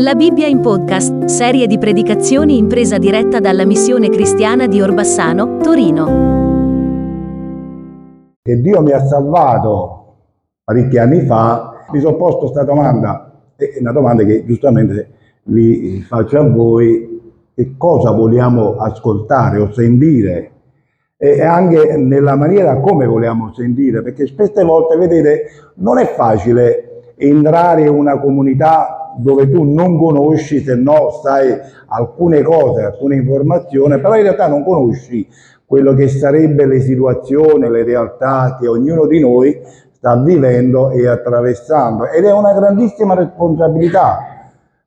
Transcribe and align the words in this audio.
La 0.00 0.14
Bibbia 0.14 0.46
in 0.46 0.60
podcast, 0.60 1.24
serie 1.24 1.66
di 1.66 1.76
predicazioni 1.76 2.56
in 2.56 2.68
presa 2.68 2.98
diretta 2.98 3.40
dalla 3.40 3.66
missione 3.66 4.08
cristiana 4.10 4.68
di 4.68 4.80
Orbassano, 4.80 5.56
Torino. 5.56 6.06
Che 8.40 8.60
Dio 8.60 8.80
mi 8.80 8.92
ha 8.92 9.04
salvato 9.04 10.14
parecchi 10.62 10.98
anni 10.98 11.22
fa, 11.22 11.84
mi 11.90 11.98
sono 11.98 12.14
posto 12.14 12.42
questa 12.42 12.62
domanda, 12.62 13.32
è 13.56 13.78
una 13.80 13.90
domanda 13.90 14.22
che 14.22 14.44
giustamente 14.46 15.10
vi 15.46 16.00
faccio 16.06 16.38
a 16.38 16.48
voi, 16.48 17.20
che 17.52 17.74
cosa 17.76 18.12
vogliamo 18.12 18.76
ascoltare 18.76 19.58
o 19.58 19.72
sentire 19.72 20.52
e 21.16 21.42
anche 21.42 21.96
nella 21.96 22.36
maniera 22.36 22.78
come 22.78 23.04
vogliamo 23.04 23.52
sentire, 23.52 24.00
perché 24.02 24.28
spesse 24.28 24.62
volte, 24.62 24.96
vedete, 24.96 25.46
non 25.78 25.98
è 25.98 26.06
facile 26.06 27.14
entrare 27.16 27.82
in 27.82 27.88
una 27.88 28.20
comunità 28.20 28.97
dove 29.18 29.50
tu 29.50 29.62
non 29.64 29.98
conosci, 29.98 30.60
se 30.60 30.74
no 30.74 31.10
sai 31.22 31.54
alcune 31.88 32.42
cose, 32.42 32.82
alcune 32.82 33.16
informazioni, 33.16 34.00
però 34.00 34.16
in 34.16 34.22
realtà 34.22 34.48
non 34.48 34.64
conosci 34.64 35.26
quello 35.64 35.92
che 35.94 36.08
sarebbe 36.08 36.64
le 36.66 36.80
situazioni, 36.80 37.68
le 37.68 37.84
realtà 37.84 38.56
che 38.58 38.66
ognuno 38.66 39.06
di 39.06 39.20
noi 39.20 39.60
sta 39.92 40.16
vivendo 40.16 40.90
e 40.90 41.06
attraversando. 41.06 42.08
Ed 42.08 42.24
è 42.24 42.32
una 42.32 42.54
grandissima 42.54 43.14
responsabilità 43.14 44.18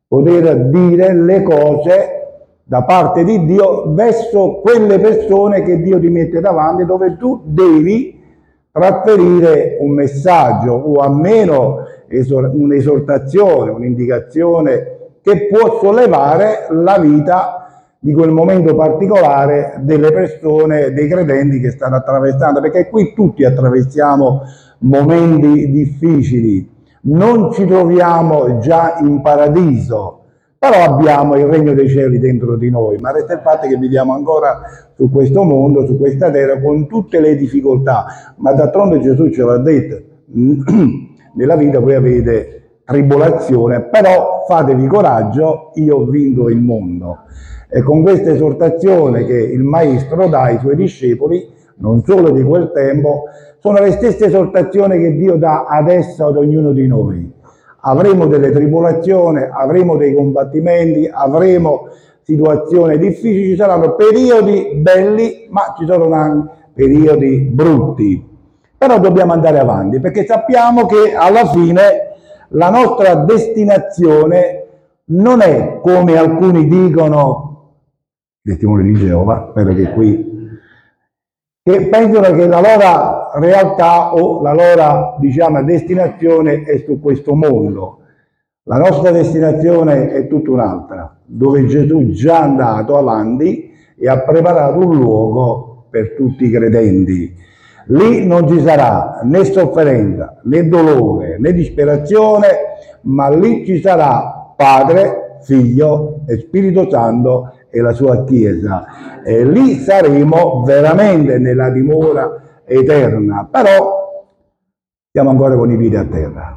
poter 0.08 0.70
dire 0.70 1.13
le 1.13 1.44
cose 1.44 2.22
da 2.63 2.84
parte 2.84 3.23
di 3.23 3.45
Dio 3.45 3.94
verso 3.94 4.61
quelle 4.61 4.98
persone 5.00 5.61
che 5.61 5.81
Dio 5.81 6.00
ti 6.00 6.09
mette 6.09 6.39
davanti, 6.39 6.86
dove 6.86 7.17
tu 7.17 7.41
devi 7.45 8.20
trasferire 8.72 9.77
un 9.81 9.91
messaggio 9.91 10.72
o 10.72 11.02
almeno 11.02 11.80
un'esortazione, 12.11 13.71
un'indicazione 13.71 14.97
che 15.21 15.47
può 15.47 15.79
sollevare 15.79 16.67
la 16.71 16.97
vita 16.97 17.61
di 17.99 18.13
quel 18.13 18.31
momento 18.31 18.73
particolare 18.73 19.75
delle 19.81 20.11
persone, 20.11 20.91
dei 20.91 21.08
credenti 21.08 21.59
che 21.59 21.69
stanno 21.69 21.97
attraversando, 21.97 22.59
perché 22.59 22.89
qui 22.89 23.13
tutti 23.13 23.45
attraversiamo 23.45 24.41
momenti 24.80 25.69
difficili, 25.69 26.67
non 27.02 27.52
ci 27.52 27.66
troviamo 27.67 28.58
già 28.58 28.97
in 29.02 29.21
paradiso, 29.21 30.21
però 30.58 30.95
abbiamo 30.95 31.36
il 31.36 31.45
regno 31.45 31.73
dei 31.73 31.89
cieli 31.89 32.17
dentro 32.17 32.55
di 32.55 32.71
noi, 32.71 32.97
ma 32.97 33.11
resta 33.11 33.33
il 33.33 33.41
fatto 33.43 33.67
che 33.67 33.77
viviamo 33.77 34.14
ancora 34.14 34.61
su 34.95 35.11
questo 35.11 35.43
mondo, 35.43 35.86
su 35.86 35.97
questa 35.97 36.31
terra, 36.31 36.59
con 36.59 36.88
tutte 36.88 37.19
le 37.19 37.36
difficoltà, 37.36 38.05
ma 38.38 38.53
d'altronde 38.53 38.99
Gesù 38.99 39.30
ce 39.30 39.43
l'ha 39.43 39.58
detto, 39.58 40.02
nella 41.33 41.55
vita 41.55 41.79
voi 41.79 41.95
avete 41.95 42.61
tribolazione, 42.85 43.83
però 43.83 44.43
fatevi 44.47 44.85
coraggio, 44.87 45.71
io 45.75 45.97
ho 45.97 46.49
il 46.49 46.61
mondo. 46.61 47.19
E 47.69 47.81
con 47.81 48.01
questa 48.01 48.31
esortazione 48.31 49.25
che 49.25 49.37
il 49.37 49.63
Maestro 49.63 50.27
dà 50.27 50.41
ai 50.41 50.59
suoi 50.59 50.75
discepoli, 50.75 51.47
non 51.77 52.03
solo 52.03 52.31
di 52.31 52.43
quel 52.43 52.71
tempo, 52.73 53.23
sono 53.59 53.79
le 53.79 53.91
stesse 53.91 54.25
esortazioni 54.25 54.99
che 54.99 55.15
Dio 55.15 55.35
dà 55.37 55.65
adesso 55.65 56.25
ad 56.25 56.35
ognuno 56.35 56.73
di 56.73 56.85
noi. 56.87 57.31
Avremo 57.83 58.27
delle 58.27 58.52
tribolazioni, 58.52 59.41
avremo 59.49 59.95
dei 59.95 60.13
combattimenti, 60.13 61.09
avremo 61.11 61.87
situazioni 62.21 62.97
difficili, 62.97 63.52
ci 63.52 63.55
saranno 63.55 63.95
periodi 63.95 64.75
belli, 64.75 65.47
ma 65.49 65.73
ci 65.77 65.85
saranno 65.85 66.13
anche 66.13 66.52
periodi 66.73 67.49
brutti 67.52 68.30
però 68.81 68.99
dobbiamo 68.99 69.31
andare 69.33 69.59
avanti 69.59 69.99
perché 69.99 70.25
sappiamo 70.25 70.87
che 70.87 71.13
alla 71.13 71.45
fine 71.45 72.15
la 72.47 72.71
nostra 72.71 73.13
destinazione 73.13 74.65
non 75.11 75.41
è 75.41 75.77
come 75.83 76.17
alcuni 76.17 76.67
dicono, 76.67 77.73
testimoni 78.41 78.91
di 78.91 78.99
Geova, 78.99 79.49
spero 79.52 79.75
che 79.75 79.91
qui, 79.91 80.49
che 81.61 81.89
pensano 81.89 82.36
che 82.36 82.47
la 82.47 82.59
loro 82.59 83.39
realtà 83.39 84.15
o 84.15 84.41
la 84.41 84.53
loro 84.53 85.17
diciamo, 85.20 85.64
destinazione 85.64 86.64
è 86.64 86.83
su 86.83 86.99
questo 86.99 87.36
mondo. 87.36 87.99
La 88.64 88.77
nostra 88.77 89.11
destinazione 89.11 90.09
è 90.09 90.27
tutta 90.27 90.49
un'altra, 90.49 91.20
dove 91.23 91.67
Gesù 91.67 92.09
già 92.09 92.39
è 92.39 92.43
andato 92.45 92.97
avanti 92.97 93.73
e 93.95 94.09
ha 94.09 94.21
preparato 94.21 94.80
un 94.80 94.95
luogo 94.95 95.86
per 95.91 96.15
tutti 96.15 96.45
i 96.45 96.49
credenti. 96.49 97.49
Lì 97.86 98.25
non 98.25 98.47
ci 98.47 98.61
sarà 98.61 99.21
né 99.23 99.43
sofferenza, 99.43 100.39
né 100.43 100.67
dolore, 100.67 101.37
né 101.39 101.53
disperazione, 101.53 102.47
ma 103.02 103.30
lì 103.30 103.65
ci 103.65 103.81
sarà 103.81 104.53
Padre, 104.55 105.39
Figlio 105.42 106.21
e 106.27 106.37
Spirito 106.37 106.89
Santo 106.89 107.53
e 107.70 107.81
la 107.81 107.93
sua 107.93 108.23
Chiesa. 108.23 108.86
E 109.23 109.43
lì 109.45 109.75
saremo 109.75 110.64
veramente 110.64 111.39
nella 111.39 111.70
dimora 111.70 112.41
eterna. 112.65 113.47
Però 113.49 113.99
siamo 115.11 115.30
ancora 115.31 115.55
con 115.55 115.71
i 115.71 115.77
piedi 115.77 115.95
a 115.95 116.05
terra. 116.05 116.55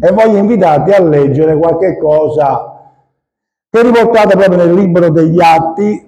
E 0.00 0.12
voglio 0.12 0.38
invitarti 0.38 0.92
a 0.92 1.02
leggere 1.02 1.56
qualche 1.56 1.98
cosa 1.98 2.70
che 3.68 3.80
è 3.80 3.82
riportata 3.82 4.36
proprio 4.36 4.56
nel 4.56 4.74
libro 4.74 5.10
degli 5.10 5.40
Atti, 5.40 6.04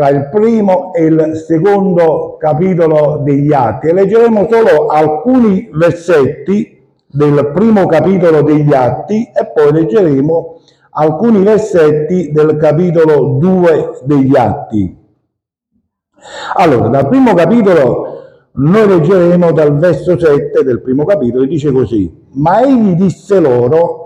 tra 0.00 0.08
il 0.08 0.30
primo 0.30 0.94
e 0.94 1.04
il 1.04 1.44
secondo 1.46 2.38
capitolo 2.38 3.20
degli 3.22 3.52
Atti 3.52 3.88
e 3.88 3.92
leggeremo 3.92 4.48
solo 4.50 4.86
alcuni 4.86 5.68
versetti 5.70 6.82
del 7.06 7.50
primo 7.52 7.84
capitolo 7.84 8.40
degli 8.40 8.72
Atti 8.72 9.24
e 9.24 9.50
poi 9.52 9.72
leggeremo 9.72 10.60
alcuni 10.92 11.42
versetti 11.44 12.32
del 12.32 12.56
capitolo 12.56 13.36
2 13.38 14.00
degli 14.04 14.34
Atti. 14.34 14.96
Allora, 16.54 16.88
dal 16.88 17.06
primo 17.06 17.34
capitolo 17.34 18.06
noi 18.52 18.88
leggeremo 18.88 19.52
dal 19.52 19.76
verso 19.76 20.18
7 20.18 20.64
del 20.64 20.80
primo 20.80 21.04
capitolo, 21.04 21.44
dice 21.44 21.70
così, 21.70 22.10
ma 22.36 22.62
egli 22.62 22.94
disse 22.94 23.38
loro, 23.38 23.99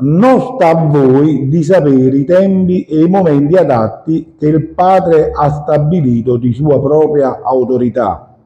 non 0.00 0.40
sta 0.40 0.70
a 0.70 0.74
voi 0.74 1.48
di 1.48 1.62
sapere 1.62 2.16
i 2.16 2.24
tempi 2.24 2.84
e 2.84 3.02
i 3.02 3.08
momenti 3.08 3.56
adatti 3.56 4.34
che 4.38 4.46
il 4.46 4.68
Padre 4.68 5.30
ha 5.34 5.50
stabilito 5.50 6.36
di 6.36 6.52
sua 6.52 6.80
propria 6.80 7.40
autorità. 7.42 8.36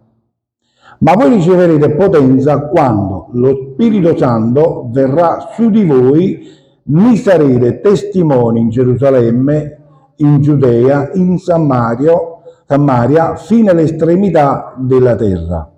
Ma 0.98 1.14
voi 1.14 1.34
riceverete 1.34 1.90
potenza 1.96 2.68
quando 2.68 3.28
lo 3.32 3.72
Spirito 3.72 4.16
Santo 4.16 4.88
verrà 4.92 5.48
su 5.52 5.68
di 5.68 5.84
voi, 5.84 6.46
mi 6.84 7.16
sarete 7.16 7.80
testimoni 7.80 8.60
in 8.60 8.70
Gerusalemme, 8.70 9.78
in 10.16 10.40
Giudea, 10.40 11.10
in 11.14 11.38
Samario, 11.38 12.42
Samaria, 12.66 13.34
fino 13.34 13.72
all'estremità 13.72 14.74
della 14.76 15.16
terra. 15.16 15.69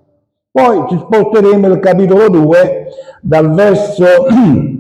Poi 0.51 0.85
ci 0.89 0.99
sposteremo 0.99 1.67
il 1.69 1.81
capitolo 1.81 2.29
2 2.29 2.87
dal 3.23 3.51
verso 3.55 4.05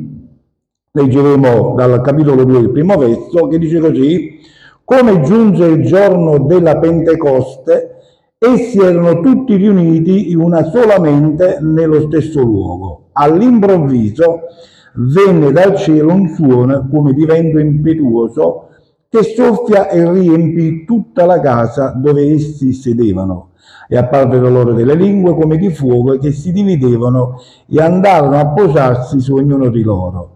leggeremo 0.96 1.74
dal 1.76 2.00
capitolo 2.02 2.44
2 2.44 2.58
il 2.60 2.70
primo 2.70 2.96
verso 2.96 3.48
che 3.48 3.58
dice 3.58 3.80
così, 3.80 4.38
come 4.84 5.22
giunse 5.22 5.64
il 5.64 5.84
giorno 5.84 6.38
della 6.46 6.78
Pentecoste, 6.78 7.96
essi 8.38 8.78
erano 8.78 9.20
tutti 9.20 9.56
riuniti 9.56 10.30
in 10.30 10.38
una 10.38 10.62
sola 10.62 11.00
mente 11.00 11.58
nello 11.60 12.02
stesso 12.02 12.42
luogo. 12.42 13.08
All'improvviso 13.10 14.42
venne 14.94 15.50
dal 15.50 15.74
cielo 15.74 16.12
un 16.12 16.28
suono 16.28 16.86
come 16.88 17.12
di 17.12 17.24
vento 17.24 17.58
impetuoso 17.58 18.68
che 19.08 19.24
soffia 19.24 19.88
e 19.88 20.12
riempì 20.12 20.84
tutta 20.84 21.24
la 21.26 21.40
casa 21.40 21.92
dove 21.96 22.34
essi 22.34 22.72
sedevano. 22.72 23.50
E 23.88 23.96
apparvero 23.96 24.48
loro 24.48 24.72
delle 24.72 24.94
lingue 24.94 25.34
come 25.34 25.56
di 25.56 25.70
fuoco 25.70 26.18
che 26.18 26.30
si 26.30 26.52
dividevano 26.52 27.40
e 27.68 27.82
andarono 27.82 28.38
a 28.38 28.46
posarsi 28.52 29.18
su 29.18 29.34
ognuno 29.34 29.70
di 29.70 29.82
loro 29.82 30.33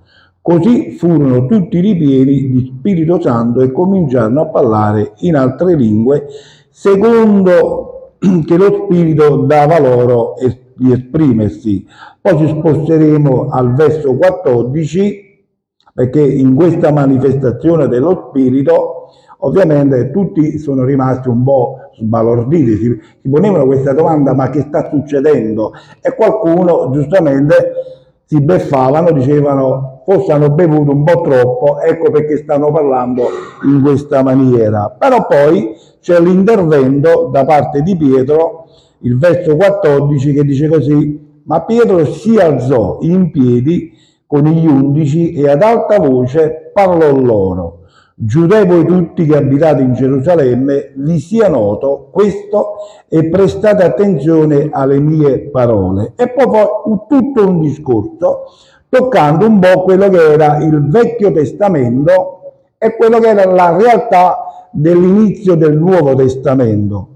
Così 0.49 0.93
furono 0.93 1.45
tutti 1.45 1.79
ripieni 1.79 2.49
di 2.49 2.75
Spirito 2.79 3.21
Santo 3.21 3.61
e 3.61 3.71
cominciarono 3.71 4.41
a 4.41 4.47
parlare 4.47 5.13
in 5.19 5.37
altre 5.37 5.77
lingue, 5.77 6.25
secondo 6.71 8.15
che 8.47 8.57
lo 8.57 8.85
Spirito 8.87 9.43
dava 9.43 9.79
loro 9.79 10.37
di 10.75 10.91
esprimersi. 10.91 11.87
Poi 12.19 12.39
ci 12.39 12.49
sposteremo 12.49 13.49
al 13.51 13.75
verso 13.75 14.17
14, 14.17 15.45
perché 15.93 16.23
in 16.23 16.55
questa 16.55 16.93
manifestazione 16.93 17.87
dello 17.87 18.29
Spirito, 18.31 19.09
ovviamente 19.41 20.11
tutti 20.11 20.57
sono 20.57 20.83
rimasti 20.83 21.29
un 21.29 21.45
po' 21.45 21.91
sbalorditi, 21.95 22.77
si, 22.77 22.99
ponevano 23.29 23.67
questa 23.67 23.93
domanda, 23.93 24.33
ma 24.33 24.49
che 24.49 24.63
sta 24.63 24.89
succedendo? 24.89 25.73
E 26.01 26.15
qualcuno 26.15 26.89
giustamente 26.91 27.98
si 28.29 28.43
beffavano, 28.43 29.11
dicevano 29.13 30.03
forse 30.05 30.33
hanno 30.33 30.51
bevuto 30.51 30.91
un 30.91 31.03
po' 31.03 31.23
troppo, 31.23 31.81
ecco 31.81 32.11
perché 32.11 32.37
stanno 32.37 32.71
parlando 32.71 33.27
in 33.65 33.81
questa 33.81 34.23
maniera. 34.23 34.95
Però 34.99 35.27
poi 35.27 35.75
c'è 36.03 36.21
l'intervento 36.21 37.31
da 37.33 37.47
parte 37.47 37.81
di 37.81 37.97
Pietro, 37.97 38.67
il 39.01 39.17
verso 39.17 39.57
14, 39.57 40.35
che 40.35 40.45
dice 40.45 40.69
così, 40.69 41.41
ma 41.45 41.63
Pietro 41.63 42.05
si 42.05 42.37
alzò 42.37 42.99
in 43.01 43.31
piedi 43.31 43.93
con 44.27 44.43
gli 44.43 44.67
undici 44.67 45.33
e 45.33 45.49
ad 45.49 45.63
alta 45.63 45.99
voce 45.99 46.71
parlò 46.75 47.11
loro. 47.17 47.79
Giudei 48.21 48.67
voi 48.67 48.85
tutti 48.85 49.25
che 49.27 49.37
abitate 49.37 49.81
in 49.81 49.93
Gerusalemme, 49.93 50.91
vi 50.97 51.21
sia 51.21 51.49
noto 51.49 52.09
questo 52.11 52.79
e 53.09 53.29
prestate 53.29 53.85
attenzione 53.85 54.71
alle 54.73 54.99
mie 54.99 55.51
parole. 55.51 56.15
E 56.17 56.29
poi, 56.31 56.47
poi 56.47 56.67
tutto 57.09 57.47
un 57.47 57.61
discorso 57.61 58.47
toccando 58.89 59.47
un 59.47 59.61
po' 59.61 59.85
quello 59.85 60.09
che 60.09 60.33
era 60.33 60.57
il 60.65 60.89
Vecchio 60.89 61.31
Testamento 61.31 62.41
e 62.77 62.97
quello 62.97 63.21
che 63.21 63.29
era 63.29 63.45
la 63.45 63.77
realtà 63.77 64.69
dell'inizio 64.73 65.55
del 65.55 65.79
Nuovo 65.79 66.17
Testamento. 66.17 67.09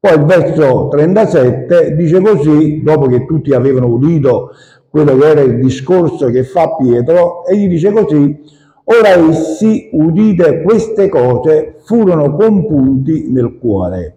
Poi 0.00 0.14
il 0.14 0.24
verso 0.24 0.88
37 0.88 1.94
dice 1.94 2.22
così, 2.22 2.82
dopo 2.82 3.04
che 3.04 3.26
tutti 3.26 3.52
avevano 3.52 3.88
udito 3.88 4.52
quello 4.88 5.14
che 5.18 5.28
era 5.28 5.40
il 5.42 5.60
discorso 5.60 6.30
che 6.30 6.42
fa 6.42 6.74
Pietro, 6.74 7.44
e 7.44 7.54
gli 7.54 7.68
dice 7.68 7.92
così, 7.92 8.56
ora 8.90 9.30
essi, 9.30 9.90
udite 9.92 10.62
queste 10.62 11.08
cose, 11.08 11.76
furono 11.84 12.34
compunti 12.34 13.30
nel 13.30 13.58
cuore 13.58 14.14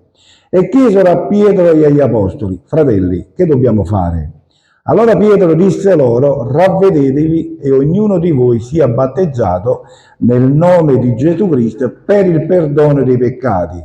e 0.49 0.69
chiesero 0.69 1.09
a 1.09 1.27
Pietro 1.27 1.71
e 1.71 1.85
agli 1.85 1.99
apostoli, 1.99 2.59
fratelli, 2.65 3.27
che 3.35 3.45
dobbiamo 3.45 3.85
fare? 3.85 4.31
Allora 4.83 5.15
Pietro 5.15 5.53
disse 5.53 5.95
loro, 5.95 6.49
ravvedetevi 6.51 7.57
e 7.61 7.71
ognuno 7.71 8.17
di 8.17 8.31
voi 8.31 8.59
sia 8.59 8.87
battezzato 8.87 9.83
nel 10.19 10.51
nome 10.51 10.97
di 10.97 11.15
Gesù 11.15 11.47
Cristo 11.49 11.93
per 12.03 12.25
il 12.25 12.45
perdono 12.45 13.03
dei 13.03 13.17
peccati 13.17 13.77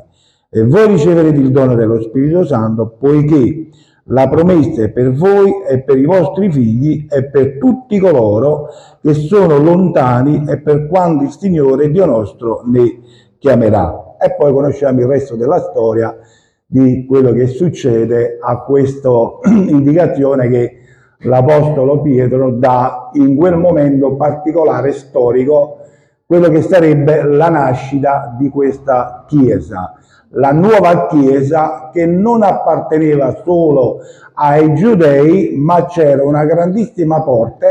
e 0.49 0.65
voi 0.65 0.87
riceverete 0.87 1.39
il 1.39 1.51
dono 1.51 1.75
dello 1.75 2.01
Spirito 2.01 2.45
Santo 2.45 2.97
poiché 2.99 3.69
la 4.09 4.29
promessa 4.29 4.83
è 4.83 4.91
per 4.91 5.13
voi 5.13 5.53
e 5.69 5.83
per 5.83 5.99
i 5.99 6.05
vostri 6.05 6.51
figli 6.51 7.07
e 7.11 7.25
per 7.25 7.59
tutti 7.59 7.99
coloro 7.99 8.69
che 9.03 9.15
sono 9.15 9.59
lontani 9.59 10.45
e 10.49 10.61
per 10.61 10.87
quanti 10.87 11.25
il 11.25 11.31
Signore 11.31 11.91
Dio 11.91 12.07
nostro 12.07 12.63
ne 12.67 13.01
chiamerà. 13.39 14.17
E 14.21 14.35
poi 14.37 14.53
conosciamo 14.53 15.01
il 15.01 15.07
resto 15.07 15.35
della 15.35 15.59
storia 15.59 16.17
di 16.65 17.05
quello 17.07 17.33
che 17.33 17.49
succede 17.49 18.39
a 18.41 18.63
questa 18.63 19.11
indicazione 19.45 20.49
che 20.49 20.77
l'Apostolo 21.21 22.01
Pietro 22.01 22.53
dà 22.53 23.11
in 23.15 23.37
quel 23.37 23.57
momento 23.57 24.15
particolare 24.15 24.93
storico 24.93 25.79
quello 26.27 26.49
che 26.49 26.63
sarebbe 26.63 27.23
la 27.23 27.49
nascita 27.49 28.35
di 28.39 28.49
questa 28.49 29.25
Chiesa, 29.29 29.95
la 30.31 30.53
nuova 30.53 31.07
Chiesa 31.07 31.91
che 31.93 32.07
non 32.07 32.43
apparteneva 32.43 33.43
solo 33.45 33.99
ai 34.35 34.75
giudei, 34.75 35.57
ma 35.57 35.87
c'era 35.87 36.25
una 36.25 36.45
grandissima 36.45 37.23
porta 37.23 37.69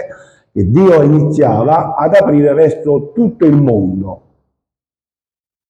che 0.51 0.69
Dio 0.69 1.01
iniziava 1.01 1.95
ad 1.95 2.15
aprire 2.15 2.53
verso 2.53 3.11
tutto 3.13 3.45
il 3.45 3.61
mondo. 3.61 4.21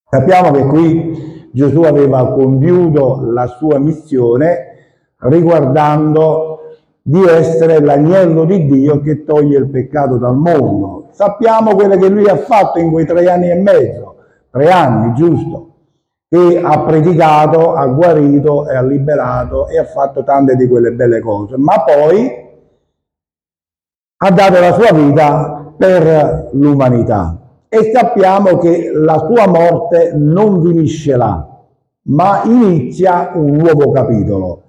Sappiamo 0.09 0.51
che 0.51 0.65
qui 0.65 1.49
Gesù 1.51 1.81
aveva 1.81 2.31
compiuto 2.33 3.21
la 3.31 3.47
sua 3.47 3.79
missione 3.79 4.73
riguardando 5.17 6.59
di 7.01 7.23
essere 7.23 7.79
l'agnello 7.81 8.45
di 8.45 8.65
Dio 8.65 9.01
che 9.01 9.23
toglie 9.23 9.57
il 9.57 9.69
peccato 9.69 10.17
dal 10.17 10.35
mondo. 10.35 11.07
Sappiamo 11.11 11.75
quello 11.75 11.97
che 11.97 12.09
lui 12.09 12.27
ha 12.27 12.37
fatto 12.37 12.79
in 12.79 12.91
quei 12.91 13.05
tre 13.05 13.29
anni 13.29 13.49
e 13.49 13.55
mezzo, 13.55 14.15
tre 14.51 14.69
anni, 14.69 15.13
giusto? 15.13 15.74
Che 16.27 16.61
ha 16.61 16.79
predicato, 16.83 17.73
ha 17.73 17.85
guarito 17.87 18.67
e 18.67 18.75
ha 18.75 18.81
liberato 18.81 19.67
e 19.67 19.77
ha 19.77 19.85
fatto 19.85 20.23
tante 20.23 20.55
di 20.55 20.67
quelle 20.67 20.91
belle 20.91 21.19
cose, 21.19 21.55
ma 21.57 21.83
poi 21.83 22.43
ha 24.17 24.31
dato 24.31 24.59
la 24.59 24.73
sua 24.73 24.91
vita 24.91 25.73
per 25.77 26.49
l'umanità. 26.53 27.39
E 27.69 27.91
sappiamo 27.93 28.57
che 28.57 28.91
la 28.93 29.17
sua 29.17 29.47
morte 29.47 30.13
non 30.15 30.61
finisce 30.61 31.15
là, 31.15 31.47
ma 32.03 32.41
inizia 32.43 33.31
un 33.33 33.55
nuovo 33.57 33.91
capitolo 33.91 34.63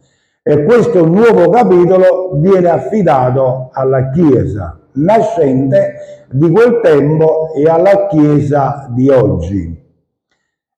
e 0.49 0.63
questo 0.63 1.05
nuovo 1.05 1.51
capitolo 1.51 2.31
viene 2.35 2.69
affidato 2.69 3.71
alla 3.73 4.11
Chiesa 4.11 4.79
nascente 4.93 5.95
di 6.31 6.49
quel 6.51 6.79
tempo 6.81 7.53
e 7.53 7.69
alla 7.69 8.07
Chiesa 8.07 8.87
di 8.91 9.09
oggi. 9.11 9.76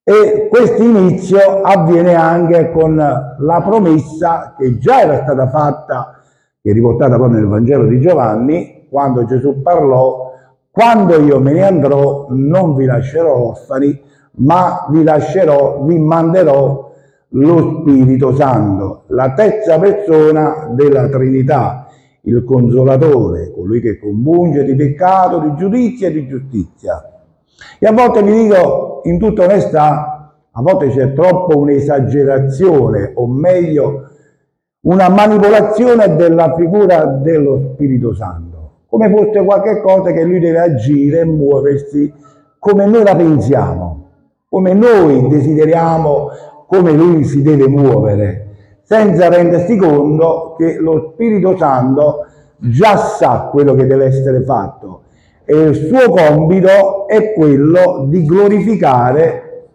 E 0.09 0.49
questo 0.49 0.83
inizio 0.83 1.61
avviene 1.61 2.15
anche 2.15 2.71
con 2.73 2.97
la 2.97 3.61
promessa 3.61 4.55
che 4.57 4.79
già 4.79 5.03
era 5.03 5.23
stata 5.23 5.51
fatta, 5.51 6.19
che 6.63 6.71
è 6.71 6.73
riportata 6.73 7.17
proprio 7.17 7.41
nel 7.41 7.47
Vangelo 7.47 7.85
di 7.85 8.01
Giovanni, 8.01 8.87
quando 8.89 9.27
Gesù 9.27 9.61
parlò, 9.61 10.33
quando 10.71 11.21
io 11.21 11.39
me 11.41 11.53
ne 11.53 11.63
andrò 11.63 12.29
non 12.31 12.75
vi 12.75 12.87
lascerò 12.87 13.37
orfani, 13.37 14.01
ma 14.37 14.87
vi 14.89 15.03
lascerò, 15.03 15.83
vi 15.85 15.99
manderò 15.99 16.91
lo 17.29 17.81
Spirito 17.83 18.35
Santo, 18.35 19.03
la 19.09 19.35
terza 19.35 19.79
persona 19.79 20.71
della 20.71 21.07
Trinità, 21.11 21.87
il 22.23 22.45
Consolatore, 22.45 23.53
colui 23.55 23.83
che 23.83 23.99
compunge 23.99 24.65
di 24.65 24.75
peccato, 24.75 25.41
di 25.41 25.55
giudizio 25.55 26.07
e 26.07 26.13
di 26.13 26.27
giustizia. 26.27 27.18
E 27.79 27.87
a 27.87 27.93
volte 27.93 28.23
vi 28.23 28.33
dico 28.33 29.01
in 29.05 29.19
tutta 29.19 29.45
onestà, 29.45 30.33
a 30.51 30.63
volte 30.63 30.89
c'è 30.89 31.13
troppo 31.13 31.59
un'esagerazione, 31.59 33.13
o 33.15 33.27
meglio, 33.27 34.09
una 34.81 35.09
manipolazione 35.09 36.17
della 36.17 36.55
figura 36.55 37.05
dello 37.05 37.73
Spirito 37.73 38.15
Santo, 38.15 38.71
come 38.89 39.11
fosse 39.11 39.45
qualche 39.45 39.81
cosa 39.81 40.13
che 40.13 40.25
lui 40.25 40.39
deve 40.39 40.61
agire 40.61 41.21
e 41.21 41.25
muoversi 41.25 42.13
come 42.59 42.87
noi 42.87 43.05
la 43.05 43.15
pensiamo, 43.15 44.09
come 44.49 44.73
noi 44.73 45.29
desideriamo 45.29 46.31
come 46.67 46.93
lui 46.93 47.25
si 47.25 47.41
deve 47.41 47.67
muovere, 47.67 48.49
senza 48.83 49.29
rendersi 49.29 49.77
conto 49.77 50.55
che 50.59 50.77
lo 50.79 51.13
Spirito 51.13 51.57
Santo 51.57 52.27
già 52.57 52.97
sa 52.97 53.49
quello 53.51 53.75
che 53.75 53.87
deve 53.87 54.07
essere 54.07 54.43
fatto 54.43 55.03
e 55.50 55.56
il 55.56 55.75
suo 55.75 56.11
compito 56.11 57.09
è 57.09 57.33
quello 57.33 58.05
di 58.06 58.23
glorificare 58.27 59.69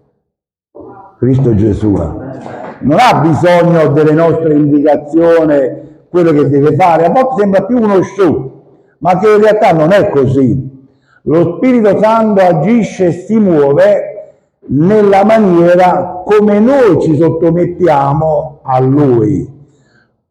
Cristo 1.17 1.55
Gesù. 1.55 1.93
Non 1.93 2.97
ha 2.99 3.19
bisogno 3.21 3.87
delle 3.87 4.11
nostre 4.11 4.53
indicazioni 4.53 5.81
quello 6.11 6.31
che 6.31 6.47
deve 6.47 6.75
fare, 6.75 7.05
a 7.05 7.09
volte 7.09 7.39
sembra 7.39 7.63
più 7.63 7.81
uno 7.81 8.03
show, 8.03 8.65
ma 8.99 9.17
che 9.17 9.27
in 9.31 9.41
realtà 9.41 9.71
non 9.71 9.91
è 9.91 10.09
così. 10.09 10.85
Lo 11.23 11.55
Spirito 11.55 11.99
Santo 11.99 12.43
agisce 12.43 13.07
e 13.07 13.11
si 13.11 13.39
muove 13.39 14.33
nella 14.67 15.23
maniera 15.25 16.21
come 16.23 16.59
noi 16.59 17.01
ci 17.01 17.17
sottomettiamo 17.17 18.59
a 18.61 18.79
Lui. 18.79 19.51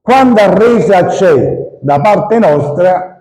Quanta 0.01 0.55
resa 0.55 1.07
c'è 1.07 1.79
da 1.81 2.01
parte 2.01 2.39
nostra 2.39 3.12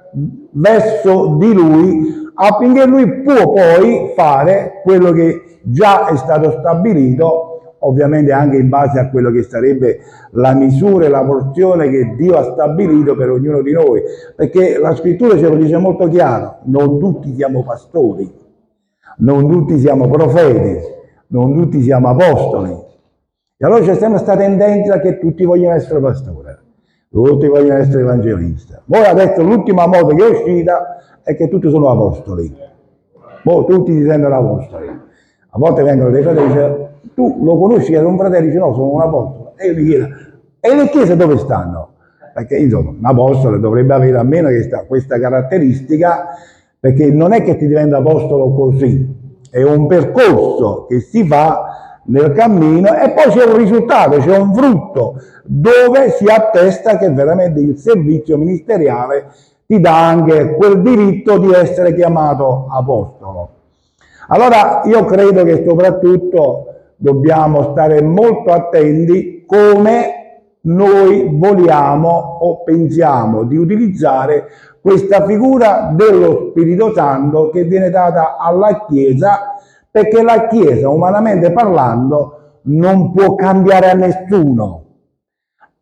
verso 0.52 1.36
di 1.38 1.54
Lui 1.54 2.30
affinché 2.34 2.86
Lui 2.86 3.22
può 3.22 3.52
poi 3.52 4.12
fare 4.16 4.82
quello 4.84 5.12
che 5.12 5.60
già 5.64 6.08
è 6.08 6.18
stato 6.18 6.52
stabilito 6.60 7.52
ovviamente 7.84 8.32
anche 8.32 8.58
in 8.58 8.70
base 8.70 9.00
a 9.00 9.10
quello 9.10 9.32
che 9.32 9.44
sarebbe 9.44 10.00
la 10.32 10.54
misura 10.54 11.06
e 11.06 11.10
la 11.10 11.24
porzione 11.24 11.90
che 11.90 12.16
Dio 12.16 12.36
ha 12.36 12.44
stabilito 12.44 13.16
per 13.16 13.30
ognuno 13.30 13.62
di 13.62 13.72
noi, 13.72 14.02
perché 14.36 14.78
la 14.78 14.96
scrittura 14.96 15.38
ce 15.38 15.48
lo 15.48 15.56
dice 15.56 15.78
molto 15.78 16.08
chiaro, 16.08 16.60
non 16.66 17.00
tutti 17.00 17.34
siamo 17.34 17.64
pastori, 17.64 18.32
non 19.18 19.50
tutti 19.50 19.80
siamo 19.80 20.08
profeti, 20.10 20.80
non 21.28 21.56
tutti 21.56 21.82
siamo 21.82 22.10
apostoli. 22.10 22.90
E 23.58 23.66
allora 23.66 23.82
c'è 23.82 23.94
sempre 23.96 24.22
questa 24.22 24.38
tendenza 24.38 25.00
che 25.00 25.20
tutti 25.20 25.44
vogliono 25.44 25.76
essere 25.76 26.00
pastori, 26.00 26.51
tutti 27.12 27.48
vogliono 27.48 27.80
essere 27.80 28.02
evangelisti. 28.02 28.74
Poi 28.86 29.04
adesso 29.04 29.44
l'ultima 29.44 29.86
moda 29.86 30.16
che 30.16 30.26
è 30.26 30.30
uscita 30.30 30.98
è 31.24 31.36
che 31.36 31.50
tutti 31.50 31.70
sono 31.70 31.90
apostoli. 31.90 32.56
Poi 33.44 33.66
tutti 33.66 33.92
si 33.92 34.04
sentono 34.06 34.36
apostoli. 34.36 34.88
A 34.88 35.58
volte 35.58 35.84
vengono 35.84 36.10
dei 36.10 36.24
fratelli 36.24 36.46
e 36.46 36.54
dicono, 36.54 36.90
tu 37.14 37.44
lo 37.44 37.58
conosci, 37.60 37.94
era 37.94 38.08
un 38.08 38.18
fratello, 38.18 38.46
dice 38.46 38.58
no, 38.58 38.74
sono 38.74 38.94
un 38.94 39.02
apostolo. 39.02 39.54
E 39.58 39.68
io 39.68 39.74
gli 39.74 39.88
chiedo, 39.88 40.08
e 40.62 40.76
le 40.76 40.90
chiese 40.90 41.18
dove 41.18 41.38
stanno? 41.38 41.90
Perché 42.34 42.56
insomma, 42.56 42.92
un 42.92 43.06
apostolo 43.06 43.58
dovrebbe 43.58 43.94
avere 43.94 44.18
almeno 44.18 44.48
questa, 44.48 44.86
questa 44.86 45.20
caratteristica, 45.20 46.28
perché 46.80 47.12
non 47.12 47.34
è 47.34 47.44
che 47.44 47.58
ti 47.58 47.68
diventa 47.68 47.98
apostolo 47.98 48.54
così, 48.54 49.20
è 49.52 49.62
un 49.64 49.86
percorso 49.88 50.86
che 50.88 51.02
si 51.02 51.28
fa 51.28 51.71
nel 52.04 52.32
cammino 52.34 52.96
e 52.96 53.12
poi 53.12 53.32
c'è 53.32 53.46
un 53.46 53.58
risultato, 53.58 54.18
c'è 54.18 54.38
un 54.38 54.54
frutto 54.54 55.16
dove 55.44 56.12
si 56.12 56.26
attesta 56.26 56.98
che 56.98 57.10
veramente 57.10 57.60
il 57.60 57.78
servizio 57.78 58.38
ministeriale 58.38 59.32
ti 59.66 59.80
dà 59.80 60.08
anche 60.08 60.56
quel 60.56 60.82
diritto 60.82 61.38
di 61.38 61.52
essere 61.54 61.94
chiamato 61.94 62.68
apostolo. 62.70 63.50
Allora 64.28 64.82
io 64.86 65.06
credo 65.06 65.44
che 65.44 65.64
soprattutto 65.66 66.66
dobbiamo 66.96 67.72
stare 67.72 68.02
molto 68.02 68.52
attenti 68.52 69.44
come 69.46 70.16
noi 70.62 71.28
vogliamo 71.32 72.38
o 72.42 72.64
pensiamo 72.64 73.44
di 73.44 73.58
utilizzare 73.58 74.48
questa 74.80 75.26
figura 75.26 75.92
dello 75.94 76.50
Spirito 76.52 76.94
Santo 76.94 77.50
che 77.50 77.64
viene 77.64 77.90
data 77.90 78.38
alla 78.38 78.86
Chiesa 78.88 79.56
perché 79.92 80.24
la 80.24 80.48
Chiesa, 80.48 80.90
umanamente 80.90 81.52
parlando, 81.52 82.60
non 82.64 83.12
può 83.12 83.36
cambiare 83.36 83.90
a 83.90 83.94
nessuno. 83.94 84.86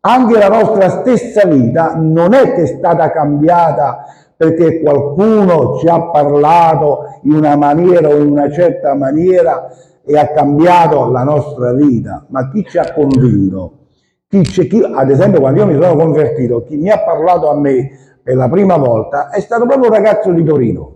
Anche 0.00 0.38
la 0.38 0.48
nostra 0.48 0.88
stessa 0.88 1.46
vita 1.46 1.94
non 1.94 2.32
è 2.32 2.54
che 2.54 2.62
è 2.62 2.66
stata 2.66 3.10
cambiata 3.10 4.04
perché 4.36 4.80
qualcuno 4.80 5.76
ci 5.76 5.86
ha 5.86 6.00
parlato 6.10 7.18
in 7.24 7.34
una 7.34 7.56
maniera 7.56 8.08
o 8.08 8.16
in 8.16 8.30
una 8.30 8.50
certa 8.50 8.94
maniera 8.94 9.68
e 10.02 10.18
ha 10.18 10.32
cambiato 10.32 11.10
la 11.10 11.22
nostra 11.22 11.74
vita, 11.74 12.24
ma 12.30 12.48
chi 12.48 12.64
ci 12.64 12.78
ha 12.78 12.90
convinto? 12.94 13.80
Chi 14.26 14.40
chi, 14.40 14.82
ad 14.82 15.10
esempio, 15.10 15.40
quando 15.40 15.60
io 15.60 15.66
mi 15.66 15.74
sono 15.74 15.94
convertito, 15.94 16.62
chi 16.62 16.76
mi 16.76 16.88
ha 16.88 17.02
parlato 17.02 17.50
a 17.50 17.54
me 17.54 17.90
per 18.22 18.36
la 18.36 18.48
prima 18.48 18.76
volta 18.78 19.28
è 19.28 19.40
stato 19.40 19.66
proprio 19.66 19.88
un 19.88 19.94
ragazzo 19.94 20.32
di 20.32 20.42
Torino, 20.42 20.94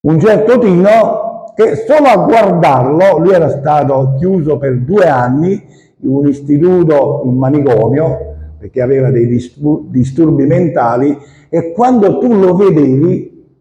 un 0.00 0.18
certo 0.18 0.58
Tino 0.58 1.27
che 1.58 1.74
solo 1.74 2.06
a 2.06 2.16
guardarlo, 2.18 3.18
lui 3.18 3.32
era 3.32 3.48
stato 3.48 4.14
chiuso 4.16 4.58
per 4.58 4.78
due 4.78 5.08
anni 5.08 5.60
in 6.02 6.08
un 6.08 6.28
istituto, 6.28 7.22
un 7.24 7.34
manicomio, 7.34 8.36
perché 8.60 8.80
aveva 8.80 9.10
dei 9.10 9.26
disturbi 9.26 10.46
mentali 10.46 11.18
e 11.48 11.72
quando 11.72 12.18
tu 12.20 12.32
lo 12.32 12.54
vedevi, 12.54 13.56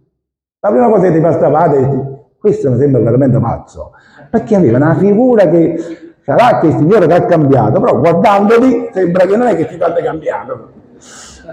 la 0.60 0.70
prima 0.70 0.90
cosa 0.92 1.10
che 1.10 1.20
ti 1.20 1.26
è 1.26 1.80
dici, 1.80 2.04
questo 2.38 2.70
mi 2.70 2.78
sembra 2.78 3.02
veramente 3.02 3.40
pazzo, 3.40 3.94
perché 4.30 4.56
aveva 4.56 4.78
una 4.78 4.94
figura 4.94 5.50
che 5.50 5.76
sarà 6.24 6.60
che 6.60 6.68
il 6.68 6.74
Signore 6.74 7.08
ti 7.08 7.14
ha 7.14 7.26
cambiato, 7.26 7.80
però 7.80 7.98
guardandoli 7.98 8.90
sembra 8.94 9.26
che 9.26 9.36
non 9.36 9.48
è 9.48 9.56
che 9.56 9.66
ti 9.66 9.82
abbia 9.82 10.04
cambiato. 10.04 10.70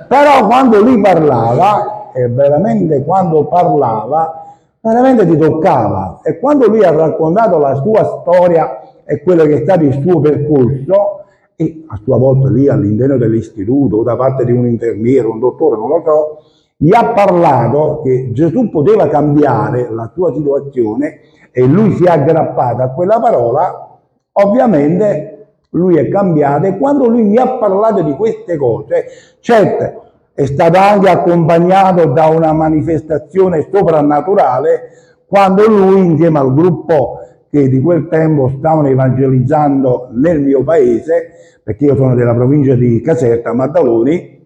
Però 0.07 0.47
quando 0.47 0.83
lui 0.83 1.01
parlava, 1.01 2.11
e 2.13 2.29
veramente 2.29 3.03
quando 3.03 3.47
parlava, 3.47 4.44
veramente 4.85 5.27
ti 5.27 5.37
toccava. 5.39 6.21
E 6.23 6.39
quando 6.39 6.69
lui 6.69 6.85
ha 6.85 6.91
raccontato 6.91 7.59
la 7.59 7.75
sua 7.77 8.21
storia 8.21 8.81
e 9.05 9.23
quello 9.23 9.45
che 9.45 9.61
è 9.61 9.63
stato 9.63 9.85
il 9.85 9.99
suo 10.03 10.21
percorso, 10.21 11.23
e 11.57 11.85
a 11.87 12.01
sua 12.03 12.19
volta 12.19 12.51
lì 12.51 12.69
all'interno 12.69 13.17
dell'istituto 13.17 13.99
o 13.99 14.03
da 14.03 14.17
parte 14.17 14.45
di 14.45 14.53
un 14.53 14.67
infermiere, 14.67 15.27
un 15.27 15.39
dottore, 15.39 15.77
non 15.77 15.89
lo 15.89 16.03
so, 16.05 16.39
gli 16.77 16.93
ha 16.95 17.13
parlato 17.13 18.03
che 18.03 18.31
Gesù 18.33 18.69
poteva 18.69 19.09
cambiare 19.09 19.89
la 19.91 20.11
sua 20.13 20.33
situazione 20.35 21.21
e 21.53 21.65
lui 21.65 21.93
si 21.93 22.05
è 22.05 22.11
aggrappato 22.11 22.83
a 22.83 22.89
quella 22.89 23.21
parola, 23.21 23.99
ovviamente 24.33 25.31
lui 25.71 25.97
è 25.97 26.09
cambiato 26.09 26.67
e 26.67 26.77
quando 26.77 27.07
lui 27.07 27.23
mi 27.23 27.37
ha 27.37 27.57
parlato 27.57 28.03
di 28.03 28.13
queste 28.15 28.57
cose, 28.57 29.07
certo 29.39 30.04
è 30.35 30.47
stato 30.47 30.79
anche 30.79 31.09
accompagnato 31.09 32.07
da 32.07 32.27
una 32.27 32.53
manifestazione 32.53 33.69
soprannaturale 33.73 34.91
quando 35.27 35.67
lui 35.69 36.05
insieme 36.05 36.41
al 36.41 36.53
gruppo 36.53 37.19
che 37.49 37.69
di 37.69 37.81
quel 37.81 38.09
tempo 38.09 38.49
stavano 38.59 38.89
evangelizzando 38.89 40.09
nel 40.13 40.41
mio 40.41 40.65
paese, 40.65 41.61
perché 41.63 41.85
io 41.85 41.95
sono 41.95 42.17
della 42.17 42.35
provincia 42.35 42.75
di 42.75 43.01
Caserta, 43.01 43.53
Maddaloni, 43.53 44.43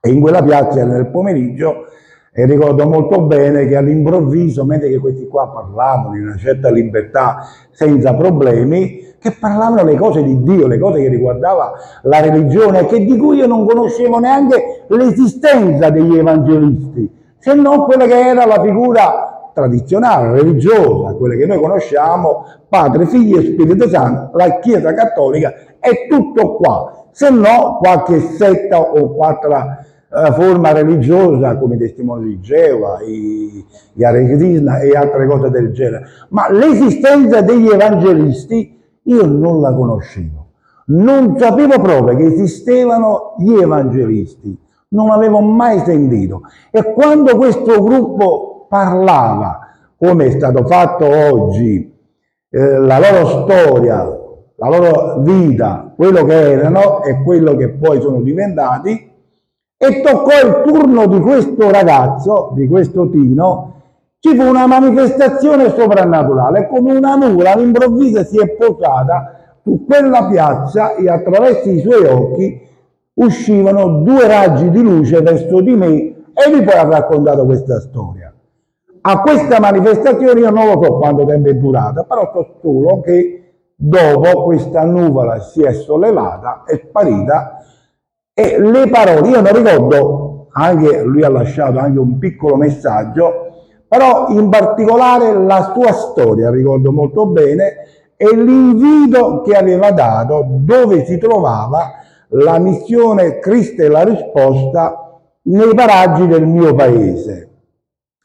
e 0.00 0.10
in 0.10 0.20
quella 0.20 0.42
piazza 0.42 0.84
nel 0.84 1.10
pomeriggio 1.10 1.86
e 2.32 2.44
ricordo 2.46 2.88
molto 2.88 3.22
bene 3.22 3.66
che 3.66 3.76
all'improvviso, 3.76 4.64
mentre 4.64 4.88
che 4.88 4.98
questi 4.98 5.26
qua 5.26 5.48
parlavano 5.48 6.16
in 6.16 6.26
una 6.26 6.36
certa 6.36 6.70
libertà, 6.70 7.38
senza 7.70 8.14
problemi, 8.14 9.07
che 9.18 9.32
parlavano 9.32 9.84
le 9.84 9.96
cose 9.96 10.22
di 10.22 10.42
Dio, 10.42 10.66
le 10.66 10.78
cose 10.78 11.00
che 11.00 11.08
riguardava 11.08 11.72
la 12.02 12.20
religione, 12.20 12.86
che 12.86 13.04
di 13.04 13.16
cui 13.16 13.38
io 13.38 13.46
non 13.46 13.66
conoscevo 13.66 14.18
neanche 14.18 14.84
l'esistenza 14.88 15.90
degli 15.90 16.16
evangelisti, 16.16 17.10
se 17.38 17.54
non 17.54 17.84
quella 17.84 18.06
che 18.06 18.18
era 18.18 18.46
la 18.46 18.60
figura 18.62 19.50
tradizionale, 19.52 20.40
religiosa, 20.40 21.14
quelle 21.14 21.36
che 21.36 21.46
noi 21.46 21.58
conosciamo, 21.58 22.44
Padre, 22.68 23.06
Figlio 23.06 23.38
e 23.38 23.42
Spirito 23.42 23.88
Santo, 23.88 24.36
la 24.36 24.58
Chiesa 24.60 24.94
Cattolica, 24.94 25.52
è 25.80 26.06
tutto 26.08 26.54
qua. 26.54 27.06
Se 27.10 27.30
no, 27.30 27.78
qualche 27.80 28.20
setta 28.20 28.78
o 28.78 29.14
qualche 29.14 29.46
uh, 29.46 30.32
forma 30.32 30.72
religiosa 30.72 31.56
come 31.56 31.74
i 31.74 31.78
testimoni 31.78 32.26
di 32.26 32.40
Geova, 32.40 33.00
gli 33.02 34.04
Hare 34.04 34.82
e 34.82 34.96
altre 34.96 35.26
cose 35.26 35.50
del 35.50 35.72
genere. 35.72 36.06
Ma 36.28 36.50
l'esistenza 36.50 37.40
degli 37.40 37.68
evangelisti 37.68 38.77
io 39.08 39.26
non 39.26 39.60
la 39.60 39.74
conoscevo. 39.74 40.46
Non 40.86 41.36
sapevo 41.38 41.80
proprio 41.80 42.16
che 42.16 42.24
esistevano 42.24 43.34
gli 43.38 43.54
evangelisti. 43.54 44.56
Non 44.90 45.10
avevo 45.10 45.40
mai 45.40 45.80
sentito. 45.80 46.42
E 46.70 46.92
quando 46.94 47.36
questo 47.36 47.82
gruppo 47.82 48.66
parlava, 48.68 49.60
come 49.98 50.26
è 50.26 50.30
stato 50.30 50.64
fatto 50.64 51.06
oggi, 51.06 51.94
eh, 52.50 52.78
la 52.78 52.98
loro 52.98 53.26
storia, 53.42 53.96
la 54.56 54.68
loro 54.68 55.20
vita, 55.20 55.92
quello 55.94 56.24
che 56.24 56.52
erano 56.52 57.02
e 57.02 57.22
quello 57.22 57.54
che 57.56 57.68
poi 57.70 58.00
sono 58.00 58.22
diventati, 58.22 59.10
e 59.76 60.00
toccò 60.00 60.30
il 60.44 60.62
turno 60.66 61.06
di 61.06 61.20
questo 61.20 61.70
ragazzo, 61.70 62.50
di 62.54 62.66
questo 62.66 63.08
Tino, 63.10 63.77
ci 64.20 64.36
fu 64.36 64.42
una 64.42 64.66
manifestazione 64.66 65.70
soprannaturale, 65.70 66.66
come 66.68 66.92
una 66.92 67.14
nuvola 67.14 67.52
all'improvviso 67.52 68.24
si 68.24 68.38
è 68.40 68.48
posata 68.56 69.56
su 69.62 69.84
quella 69.84 70.26
piazza 70.26 70.94
e 70.94 71.08
attraverso 71.08 71.68
i 71.68 71.80
suoi 71.80 72.04
occhi 72.04 72.66
uscivano 73.14 74.00
due 74.02 74.26
raggi 74.26 74.70
di 74.70 74.82
luce 74.82 75.20
verso 75.20 75.60
di 75.60 75.74
me 75.74 75.92
e 75.92 76.50
lui 76.50 76.62
poi 76.62 76.74
ha 76.74 76.84
raccontato 76.84 77.44
questa 77.44 77.80
storia. 77.80 78.32
A 79.00 79.20
questa 79.20 79.60
manifestazione 79.60 80.40
io 80.40 80.50
non 80.50 80.66
lo 80.66 80.82
so 80.82 80.98
quanto 80.98 81.24
tempo 81.24 81.48
è 81.48 81.54
durata, 81.54 82.02
però 82.02 82.30
so 82.32 82.58
solo 82.60 83.00
che 83.00 83.38
dopo 83.74 84.44
questa 84.44 84.84
nuvola 84.84 85.38
si 85.40 85.62
è 85.62 85.72
sollevata, 85.72 86.64
è 86.66 86.74
sparita 86.88 87.58
e 88.34 88.60
le 88.60 88.88
parole, 88.88 89.28
io 89.28 89.40
non 89.40 89.52
ricordo, 89.52 90.48
anche 90.52 91.02
lui 91.02 91.22
ha 91.22 91.30
lasciato 91.30 91.78
anche 91.78 91.98
un 91.98 92.18
piccolo 92.18 92.56
messaggio, 92.56 93.47
però 93.88 94.28
in 94.28 94.50
particolare 94.50 95.32
la 95.32 95.72
sua 95.74 95.92
storia 95.92 96.50
ricordo 96.50 96.92
molto 96.92 97.26
bene 97.26 97.86
e 98.16 98.36
l'invito 98.36 99.40
che 99.40 99.54
aveva 99.54 99.90
dato 99.92 100.44
dove 100.46 101.04
si 101.06 101.18
trovava 101.18 101.92
la 102.32 102.58
missione 102.58 103.38
Cristo 103.38 103.82
e 103.82 103.88
la 103.88 104.02
risposta 104.02 105.20
nei 105.42 105.74
paraggi 105.74 106.26
del 106.26 106.46
mio 106.46 106.74
paese. 106.74 107.48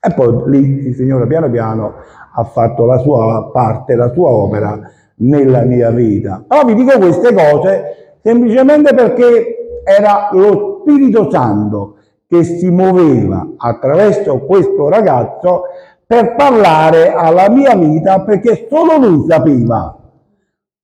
E 0.02 0.14
poi 0.14 0.44
lì 0.48 0.88
il 0.88 0.96
Signore 0.96 1.28
piano 1.28 1.50
piano 1.50 1.94
ha 2.36 2.44
fatto 2.44 2.86
la 2.86 2.98
sua 2.98 3.50
parte, 3.54 3.96
la 3.96 4.12
sua 4.12 4.30
opera 4.30 4.78
nella 5.18 5.62
mia 5.62 5.92
vita. 5.92 6.44
Però 6.46 6.66
vi 6.66 6.74
dico 6.74 6.98
queste 6.98 7.34
cose 7.34 8.18
semplicemente 8.22 8.94
perché 8.94 9.82
era 9.86 10.30
lo 10.34 10.82
Spirito 10.82 11.30
Santo 11.30 11.96
che 12.34 12.44
si 12.44 12.70
muoveva 12.72 13.48
attraverso 13.58 14.40
questo 14.40 14.90
ragazzo 14.90 15.66
per 16.06 16.34
parlare 16.36 17.14
alla 17.14 17.48
mia 17.48 17.76
vita 17.76 18.22
perché 18.22 18.68
solo 18.70 18.98
lui 18.98 19.28
sapeva 19.30 19.96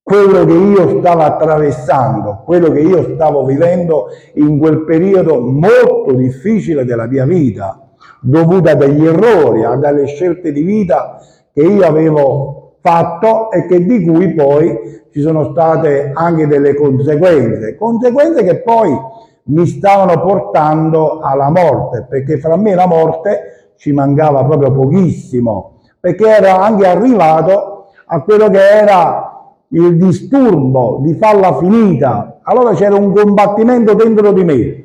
quello 0.00 0.44
che 0.44 0.52
io 0.52 0.98
stavo 1.00 1.22
attraversando, 1.22 2.42
quello 2.44 2.70
che 2.70 2.80
io 2.80 3.14
stavo 3.14 3.44
vivendo 3.44 4.06
in 4.34 4.58
quel 4.58 4.84
periodo 4.84 5.40
molto 5.40 6.12
difficile 6.12 6.84
della 6.84 7.06
mia 7.06 7.24
vita 7.24 7.90
dovuta 8.20 8.74
dagli 8.74 9.04
errori, 9.04 9.64
a 9.64 9.74
dalle 9.74 10.06
scelte 10.06 10.52
di 10.52 10.62
vita 10.62 11.18
che 11.52 11.62
io 11.62 11.84
avevo 11.84 12.76
fatto 12.80 13.50
e 13.50 13.66
che 13.66 13.84
di 13.84 14.04
cui 14.04 14.34
poi 14.34 14.78
ci 15.12 15.20
sono 15.20 15.50
state 15.50 16.12
anche 16.14 16.46
delle 16.46 16.74
conseguenze, 16.74 17.76
conseguenze 17.76 18.44
che 18.44 18.62
poi 18.62 18.96
mi 19.50 19.66
stavano 19.66 20.20
portando 20.20 21.20
alla 21.20 21.50
morte, 21.50 22.06
perché 22.08 22.38
fra 22.38 22.56
me 22.56 22.72
e 22.72 22.74
la 22.74 22.86
morte 22.86 23.72
ci 23.76 23.92
mancava 23.92 24.44
proprio 24.44 24.72
pochissimo, 24.72 25.80
perché 26.00 26.26
era 26.28 26.60
anche 26.60 26.86
arrivato 26.86 27.86
a 28.06 28.22
quello 28.22 28.48
che 28.48 28.68
era 28.68 29.54
il 29.68 29.96
disturbo 29.96 30.98
di 31.02 31.14
farla 31.14 31.56
finita. 31.56 32.40
Allora 32.42 32.74
c'era 32.74 32.96
un 32.96 33.12
combattimento 33.12 33.94
dentro 33.94 34.32
di 34.32 34.44
me 34.44 34.80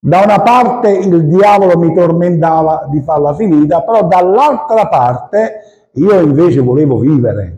da 0.00 0.22
una 0.22 0.40
parte 0.42 0.90
il 0.90 1.26
diavolo 1.26 1.76
mi 1.76 1.92
tormentava 1.92 2.86
di 2.88 3.00
farla 3.00 3.34
finita, 3.34 3.82
però 3.82 4.06
dall'altra 4.06 4.86
parte 4.86 5.88
io 5.94 6.20
invece 6.20 6.60
volevo 6.60 6.98
vivere. 6.98 7.56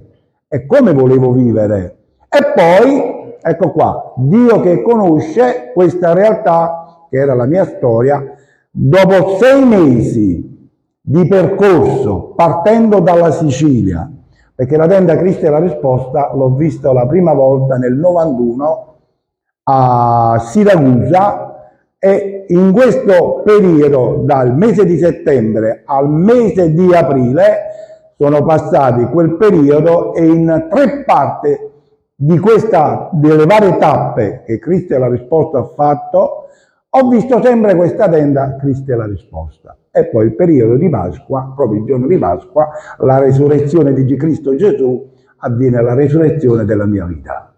E 0.49 0.65
come 0.65 0.95
volevo 0.95 1.33
vivere? 1.33 1.99
E 2.29 2.53
poi, 2.55 3.20
ecco 3.43 3.71
qua, 3.73 4.15
Dio 4.17 4.61
che 4.61 4.83
conosce 4.83 5.71
questa 5.73 6.13
realtà, 6.13 7.07
che 7.09 7.19
era 7.19 7.35
la 7.35 7.47
mia 7.47 7.65
storia, 7.65 8.35
dopo 8.71 9.37
sei 9.39 9.65
mesi 9.65 10.71
di 11.01 11.27
percorso, 11.27 12.33
partendo 12.37 13.01
dalla 13.01 13.31
Sicilia, 13.31 14.11
perché 14.55 14.77
la 14.77 14.87
tenda 14.87 15.17
Cristo 15.17 15.47
è 15.47 15.49
la 15.49 15.59
risposta 15.59 16.33
l'ho 16.35 16.51
vista 16.51 16.93
la 16.93 17.07
prima 17.07 17.33
volta 17.33 17.77
nel 17.77 17.95
91 17.95 18.97
a 19.65 20.39
Siracusa 20.39 21.51
e 21.99 22.45
in 22.49 22.73
questo 22.73 23.43
periodo, 23.45 24.23
dal 24.25 24.57
mese 24.57 24.85
di 24.85 24.99
settembre 24.99 25.83
al 25.85 26.09
mese 26.09 26.73
di 26.73 26.95
aprile, 26.95 27.59
sono 28.17 28.45
passati 28.45 29.05
quel 29.07 29.37
periodo 29.37 30.15
e 30.15 30.27
in 30.27 30.67
tre 30.71 31.05
parti 31.05 31.70
di 32.23 32.39
questa, 32.39 33.09
delle 33.15 33.47
varie 33.47 33.79
tappe 33.79 34.43
che 34.45 34.59
Cristo 34.59 34.95
e 34.95 34.99
la 34.99 35.09
risposta 35.09 35.61
ha 35.61 35.65
fatto, 35.65 36.49
ho 36.91 37.09
visto 37.09 37.41
sempre 37.43 37.75
questa 37.75 38.11
tenda, 38.11 38.57
Cristo 38.57 38.93
e 38.93 38.97
la 38.97 39.07
risposta. 39.07 39.75
E 39.91 40.07
poi 40.09 40.27
il 40.27 40.35
periodo 40.35 40.77
di 40.77 40.91
Pasqua, 40.91 41.51
proprio 41.57 41.81
il 41.81 41.87
giorno 41.87 42.07
di 42.07 42.19
Pasqua, 42.19 42.69
la 42.99 43.19
resurrezione 43.19 43.95
di 43.95 44.17
Cristo 44.17 44.55
Gesù, 44.55 45.11
avviene 45.39 45.81
la 45.81 45.95
resurrezione 45.95 46.67
della 46.67 46.85
mia 46.85 47.07
vita. 47.07 47.55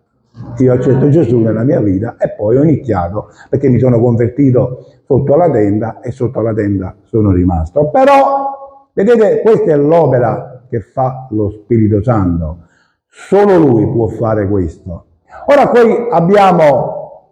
Io 0.58 0.72
accetto 0.72 1.08
Gesù 1.08 1.40
nella 1.40 1.64
mia 1.64 1.80
vita 1.80 2.16
e 2.16 2.30
poi 2.30 2.56
ho 2.56 2.62
iniziato 2.62 3.30
perché 3.50 3.68
mi 3.68 3.80
sono 3.80 3.98
convertito 3.98 4.86
sotto 5.04 5.34
la 5.34 5.50
tenda 5.50 5.98
e 6.00 6.12
sotto 6.12 6.40
la 6.40 6.54
tenda 6.54 6.94
sono 7.02 7.32
rimasto. 7.32 7.90
Però, 7.90 8.88
vedete, 8.92 9.40
questa 9.40 9.72
è 9.72 9.76
l'opera 9.76 10.62
che 10.70 10.80
fa 10.80 11.26
lo 11.30 11.50
Spirito 11.50 12.00
Santo. 12.00 12.70
Solo 13.14 13.58
Lui 13.58 13.86
può 13.92 14.06
fare 14.06 14.48
questo. 14.48 15.04
Ora 15.46 15.68
qui 15.68 16.08
abbiamo 16.10 17.26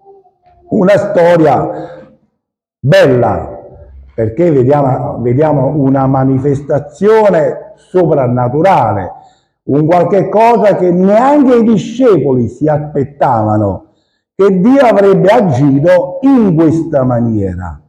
una 0.69 0.99
storia 0.99 2.13
bella 2.79 3.59
perché 4.15 4.51
vediamo, 4.51 5.23
vediamo 5.23 5.69
una 5.69 6.07
manifestazione 6.07 7.73
soprannaturale 7.77 9.13
un 9.63 9.87
qualche 9.87 10.29
cosa 10.29 10.77
che 10.77 10.91
neanche 10.91 11.57
i 11.57 11.63
discepoli 11.63 12.49
si 12.49 12.69
aspettavano 12.69 13.87
che 14.35 14.61
Dio 14.61 14.81
avrebbe 14.81 15.29
agito 15.29 16.19
in 16.23 16.55
questa 16.57 17.05
maniera. 17.05 17.81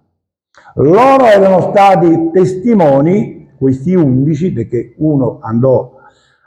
Loro 0.76 1.26
erano 1.26 1.60
stati 1.72 2.30
testimoni, 2.32 3.50
questi 3.58 3.96
undici, 3.96 4.54
perché 4.54 4.96
uno 5.00 5.40
andò 5.42 6.00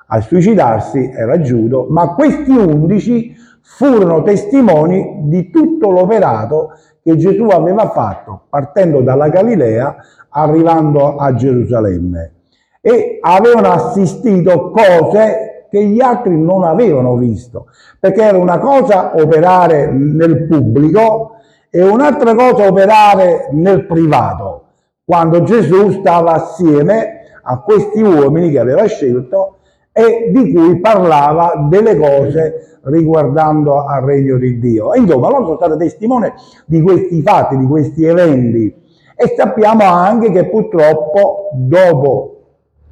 a 0.07 0.21
suicidarsi, 0.21 1.11
era 1.15 1.41
Giudo, 1.41 1.87
ma 1.89 2.15
questi 2.15 2.51
undici 2.51 3.35
furono 3.63 4.23
testimoni 4.23 5.23
di 5.25 5.51
tutto 5.51 5.91
l'operato 5.91 6.73
che 7.03 7.17
Gesù 7.17 7.45
aveva 7.45 7.91
fatto 7.91 8.43
partendo 8.49 9.01
dalla 9.01 9.29
Galilea 9.29 9.97
arrivando 10.31 11.17
a 11.17 11.35
Gerusalemme. 11.35 12.33
E 12.81 13.19
avevano 13.21 13.69
assistito 13.69 14.71
cose 14.71 15.67
che 15.71 15.85
gli 15.87 16.01
altri 16.01 16.39
non 16.39 16.65
avevano 16.65 17.17
visto, 17.17 17.67
perché 17.99 18.23
era 18.23 18.39
una 18.39 18.59
cosa 18.59 19.13
operare 19.17 19.91
nel 19.91 20.47
pubblico 20.47 21.37
e 21.71 21.83
un'altra 21.83 22.35
cosa 22.35 22.67
operare 22.69 23.49
nel 23.53 23.87
privato, 23.87 24.67
quando 25.05 25.43
Gesù 25.43 25.91
stava 25.91 26.33
assieme 26.33 27.23
a 27.43 27.61
questi 27.61 28.01
uomini 28.01 28.51
che 28.51 28.59
aveva 28.59 28.85
scelto 28.87 29.57
e 29.97 30.31
di 30.33 30.53
cui 30.53 30.81
parlava 30.81 31.69
delle 31.71 31.97
cose 31.97 32.79
riguardando 32.83 33.85
al 33.85 34.03
regno 34.03 34.37
di 34.37 34.59
Dio. 34.59 34.93
E 34.93 34.99
insomma, 34.99 35.31
loro 35.31 35.45
sono 35.45 35.57
stati 35.57 35.79
testimoni 35.79 36.31
di 36.67 36.83
questi 36.83 37.23
fatti, 37.23 37.57
di 37.57 37.67
questi 37.67 38.05
eventi 38.05 38.83
e 39.17 39.35
sappiamo 39.37 39.85
anche 39.85 40.33
che 40.33 40.49
purtroppo 40.49 41.51
dopo 41.55 42.31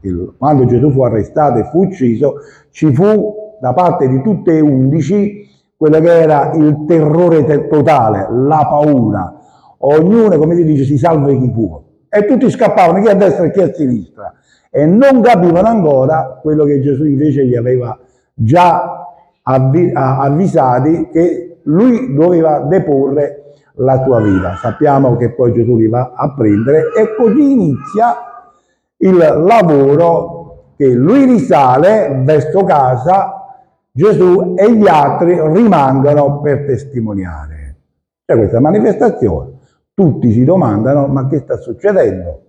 il, 0.02 0.35
quando 0.38 0.66
Gesù 0.66 0.90
fu 0.90 1.02
arrestato 1.02 1.59
e 1.59 1.64
fu 1.64 1.85
ucciso, 1.85 2.37
ci 2.71 2.92
fu 2.94 3.56
da 3.61 3.73
parte 3.73 4.09
di 4.09 4.23
tutte 4.23 4.56
e 4.56 4.61
undici 4.61 5.49
quello 5.76 5.99
che 5.99 6.21
era 6.21 6.52
il 6.54 6.85
terrore 6.87 7.66
totale, 7.68 8.28
la 8.30 8.66
paura. 8.68 9.37
Ognuno, 9.78 10.38
come 10.38 10.54
si 10.54 10.64
dice, 10.64 10.85
si 10.85 10.97
salva 10.97 11.32
chi 11.32 11.50
può. 11.50 11.82
E 12.09 12.25
tutti 12.25 12.49
scappavano, 12.49 13.02
chi 13.02 13.09
a 13.09 13.14
destra 13.14 13.47
e 13.47 13.50
chi 13.50 13.61
a 13.61 13.73
sinistra. 13.73 14.32
E 14.74 14.86
non 14.86 15.20
capivano 15.20 15.68
ancora 15.68 16.38
quello 16.40 16.64
che 16.64 16.80
Gesù 16.80 17.04
invece 17.04 17.44
gli 17.44 17.54
aveva 17.54 17.98
già 18.32 19.06
avvisati 19.42 21.08
che 21.12 21.58
lui 21.64 22.14
doveva 22.14 22.61
deporre 22.61 23.52
la 23.74 24.02
sua 24.02 24.20
vita. 24.20 24.56
Sappiamo 24.56 25.16
che 25.16 25.35
poi 25.35 25.52
Gesù 25.52 25.76
li 25.76 25.88
va 25.88 26.12
a 26.14 26.32
prendere 26.35 26.85
e 26.96 27.14
così 27.14 27.52
inizia 27.52 28.16
il 28.96 29.16
lavoro 29.16 30.72
che 30.76 30.88
lui 30.88 31.26
risale 31.26 32.22
verso 32.24 32.64
casa, 32.64 33.58
Gesù 33.90 34.54
e 34.56 34.74
gli 34.74 34.88
altri 34.88 35.38
rimangono 35.52 36.40
per 36.40 36.64
testimoniare. 36.64 37.76
C'è 38.24 38.37
questa 38.37 38.58
manifestazione. 38.58 39.50
Tutti 39.92 40.32
si 40.32 40.44
domandano 40.44 41.08
ma 41.08 41.26
che 41.26 41.40
sta 41.40 41.58
succedendo? 41.58 42.41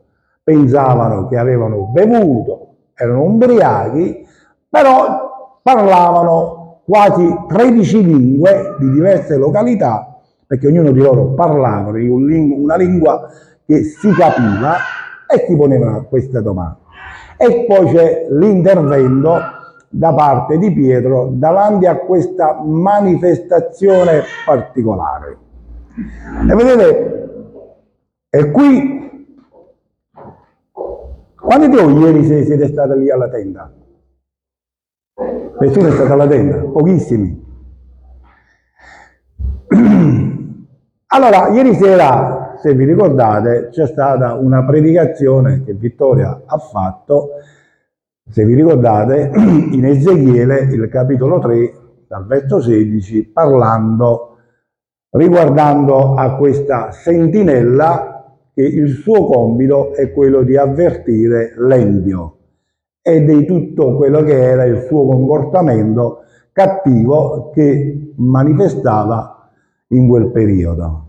Pensavano 0.44 1.28
che 1.28 1.38
avevano 1.38 1.90
bevuto, 1.94 2.76
erano 2.96 3.24
ubriachi, 3.24 4.28
però 4.68 5.60
parlavano 5.62 6.82
quasi 6.86 7.34
13 7.48 8.04
lingue 8.04 8.76
di 8.80 8.92
diverse 8.92 9.38
località, 9.38 10.20
perché 10.46 10.68
ognuno 10.68 10.92
di 10.92 11.00
loro 11.00 11.34
parlava 11.34 11.92
una 11.92 12.76
lingua 12.76 13.30
che 13.66 13.84
si 13.84 14.12
capiva 14.12 14.76
e 15.34 15.46
si 15.48 15.56
ponevano 15.56 16.04
questa 16.10 16.42
domanda. 16.42 16.80
E 17.38 17.66
poi 17.66 17.94
c'è 17.94 18.28
l'intervento 18.30 19.40
da 19.90 20.14
parte 20.14 20.58
di 20.58 20.74
Pietro 20.74 21.30
davanti 21.32 21.86
a 21.86 21.98
questa 21.98 22.60
manifestazione 22.62 24.24
particolare. 24.46 25.38
E 26.50 26.56
vedete, 26.56 27.30
e 28.30 28.52
qui, 28.52 29.13
quanti 31.54 31.70
di 31.70 31.76
voi 31.76 31.98
ieri 32.00 32.24
siete 32.24 32.68
stati 32.68 32.98
lì 32.98 33.12
alla 33.12 33.30
tenda? 33.30 33.72
Nessuno 35.60 35.88
è 35.88 35.92
stato 35.92 36.14
alla 36.14 36.28
tenda? 36.28 36.58
Pochissimi. 36.58 37.42
Allora, 41.14 41.50
ieri 41.50 41.76
sera 41.76 42.56
se 42.60 42.74
vi 42.74 42.86
ricordate, 42.86 43.70
c'è 43.70 43.86
stata 43.86 44.34
una 44.34 44.66
predicazione 44.66 45.64
che 45.64 45.74
Vittoria 45.74 46.42
ha 46.44 46.58
fatto, 46.58 47.34
se 48.28 48.44
vi 48.46 48.56
ricordate, 48.56 49.30
in 49.38 49.86
Ezechiele, 49.86 50.62
il 50.62 50.90
capitolo 50.90 51.38
3, 51.38 51.74
dal 52.08 52.26
verso 52.26 52.62
16, 52.62 53.26
parlando, 53.26 54.38
riguardando 55.12 56.16
a 56.16 56.36
questa 56.36 56.90
sentinella 56.92 58.13
che 58.54 58.62
il 58.62 58.90
suo 58.90 59.26
compito 59.26 59.94
è 59.94 60.12
quello 60.12 60.44
di 60.44 60.56
avvertire 60.56 61.54
l'empio 61.58 62.38
e 63.02 63.26
di 63.26 63.46
tutto 63.46 63.96
quello 63.96 64.22
che 64.24 64.40
era 64.40 64.64
il 64.64 64.86
suo 64.88 65.06
comportamento 65.06 66.20
cattivo 66.52 67.50
che 67.50 68.14
manifestava 68.18 69.50
in 69.88 70.08
quel 70.08 70.32
periodo. 70.32 71.00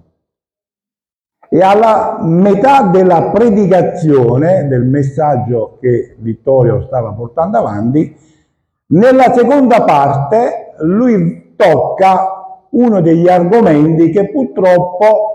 E 1.48 1.60
alla 1.60 2.18
metà 2.22 2.88
della 2.88 3.30
predicazione 3.30 4.66
del 4.66 4.84
messaggio 4.84 5.78
che 5.80 6.16
Vittorio 6.18 6.82
stava 6.86 7.12
portando 7.12 7.58
avanti, 7.58 8.16
nella 8.86 9.32
seconda 9.32 9.84
parte 9.84 10.74
lui 10.80 11.54
tocca 11.54 12.66
uno 12.70 13.00
degli 13.00 13.28
argomenti 13.28 14.10
che 14.10 14.30
purtroppo 14.30 15.33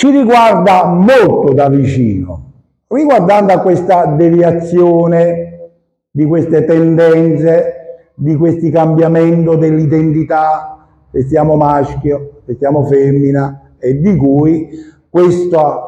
ci 0.00 0.08
riguarda 0.08 0.86
molto 0.86 1.52
da 1.52 1.68
vicino, 1.68 2.52
riguardando 2.86 3.52
a 3.52 3.60
questa 3.60 4.06
deviazione 4.06 5.72
di 6.10 6.24
queste 6.24 6.64
tendenze, 6.64 7.74
di 8.14 8.34
questi 8.34 8.70
cambiamenti 8.70 9.58
dell'identità, 9.58 10.86
se 11.12 11.24
siamo 11.24 11.54
maschio, 11.56 12.40
se 12.46 12.56
siamo 12.58 12.86
femmina, 12.86 13.74
e 13.78 14.00
di 14.00 14.16
cui 14.16 14.70
questa 15.10 15.86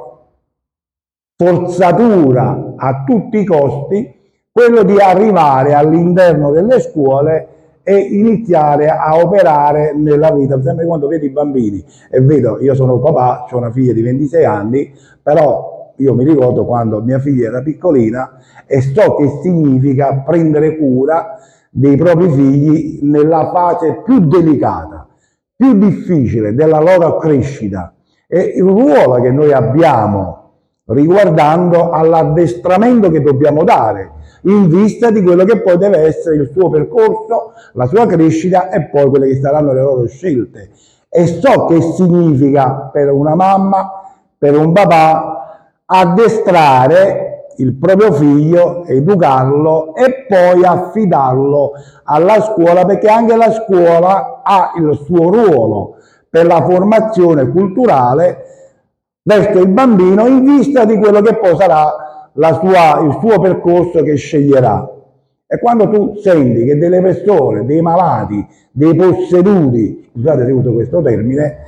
forzatura 1.34 2.74
a 2.76 3.04
tutti 3.06 3.38
i 3.38 3.46
costi, 3.46 4.14
quello 4.50 4.82
di 4.82 4.98
arrivare 4.98 5.72
all'interno 5.72 6.50
delle 6.50 6.80
scuole 6.80 7.48
e 7.82 7.96
iniziare 7.96 8.88
a 8.88 9.16
operare 9.16 9.94
nella 9.94 10.32
vita. 10.32 10.60
Sempre 10.62 10.86
quando 10.86 11.08
vedo 11.08 11.24
i 11.24 11.30
bambini 11.30 11.84
e 12.10 12.20
vedo, 12.20 12.60
io 12.60 12.74
sono 12.74 12.98
papà, 12.98 13.46
ho 13.50 13.56
una 13.56 13.70
figlia 13.70 13.92
di 13.92 14.02
26 14.02 14.44
anni, 14.44 14.92
però 15.22 15.94
io 15.96 16.14
mi 16.14 16.24
ricordo 16.24 16.64
quando 16.64 17.02
mia 17.02 17.18
figlia 17.18 17.48
era 17.48 17.62
piccolina 17.62 18.38
e 18.66 18.80
so 18.80 19.14
che 19.14 19.28
significa 19.42 20.22
prendere 20.24 20.76
cura 20.76 21.38
dei 21.70 21.96
propri 21.96 22.30
figli 22.30 22.98
nella 23.02 23.50
fase 23.50 24.02
più 24.04 24.20
delicata 24.26 25.06
più 25.62 25.78
difficile 25.78 26.54
della 26.54 26.80
loro 26.80 27.18
crescita 27.18 27.94
e 28.26 28.40
il 28.56 28.64
ruolo 28.64 29.20
che 29.20 29.30
noi 29.30 29.52
abbiamo 29.52 30.41
riguardando 30.92 31.90
all'addestramento 31.90 33.10
che 33.10 33.20
dobbiamo 33.20 33.64
dare 33.64 34.10
in 34.42 34.68
vista 34.68 35.10
di 35.10 35.22
quello 35.22 35.44
che 35.44 35.60
poi 35.60 35.76
deve 35.78 35.98
essere 35.98 36.36
il 36.36 36.50
suo 36.52 36.68
percorso, 36.68 37.52
la 37.74 37.86
sua 37.86 38.06
crescita 38.06 38.70
e 38.70 38.88
poi 38.88 39.08
quelle 39.08 39.28
che 39.28 39.40
saranno 39.40 39.72
le 39.72 39.82
loro 39.82 40.06
scelte. 40.06 40.70
E 41.08 41.26
so 41.26 41.66
che 41.66 41.80
significa 41.80 42.90
per 42.92 43.12
una 43.12 43.34
mamma, 43.34 43.90
per 44.36 44.56
un 44.56 44.72
papà, 44.72 45.66
addestrare 45.84 47.32
il 47.56 47.74
proprio 47.74 48.12
figlio, 48.12 48.84
educarlo 48.86 49.94
e 49.94 50.26
poi 50.26 50.64
affidarlo 50.64 51.72
alla 52.04 52.40
scuola 52.40 52.84
perché 52.84 53.08
anche 53.08 53.36
la 53.36 53.52
scuola 53.52 54.40
ha 54.42 54.72
il 54.76 54.98
suo 55.04 55.30
ruolo 55.30 55.96
per 56.30 56.46
la 56.46 56.62
formazione 56.64 57.46
culturale 57.48 58.44
verso 59.22 59.58
il 59.58 59.68
bambino 59.68 60.26
in 60.26 60.44
vista 60.44 60.84
di 60.84 60.96
quello 60.98 61.20
che 61.20 61.36
poi 61.36 61.56
sarà 61.56 62.30
sua, 62.34 63.00
il 63.00 63.18
suo 63.20 63.40
percorso 63.40 64.02
che 64.02 64.16
sceglierà. 64.16 64.90
E 65.46 65.58
quando 65.58 65.88
tu 65.90 66.14
senti 66.16 66.64
che 66.64 66.78
delle 66.78 67.00
persone, 67.00 67.64
dei 67.66 67.82
malati, 67.82 68.44
dei 68.70 68.94
posseduti, 68.94 70.08
scusate 70.12 70.46
se 70.46 70.52
uso 70.52 70.72
questo 70.72 71.02
termine, 71.02 71.58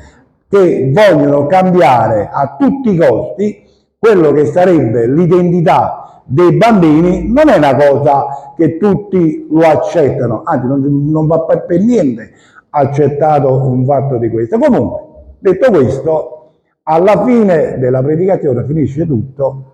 che 0.48 0.90
vogliono 0.92 1.46
cambiare 1.46 2.28
a 2.32 2.56
tutti 2.58 2.92
i 2.92 2.96
costi 2.96 3.62
quello 3.98 4.32
che 4.32 4.46
sarebbe 4.46 5.06
l'identità 5.06 6.22
dei 6.24 6.56
bambini, 6.56 7.30
non 7.30 7.48
è 7.48 7.56
una 7.56 7.76
cosa 7.76 8.52
che 8.56 8.78
tutti 8.78 9.46
lo 9.50 9.66
accettano, 9.66 10.42
anzi 10.44 10.66
non, 10.66 11.10
non 11.10 11.26
va 11.26 11.40
per, 11.40 11.66
per 11.66 11.80
niente 11.80 12.32
accettato 12.70 13.66
un 13.66 13.84
fatto 13.84 14.16
di 14.16 14.30
questo. 14.30 14.58
Comunque, 14.58 15.00
detto 15.38 15.70
questo, 15.70 16.43
alla 16.84 17.24
fine 17.24 17.78
della 17.78 18.02
predicazione 18.02 18.64
finisce 18.64 19.06
tutto 19.06 19.72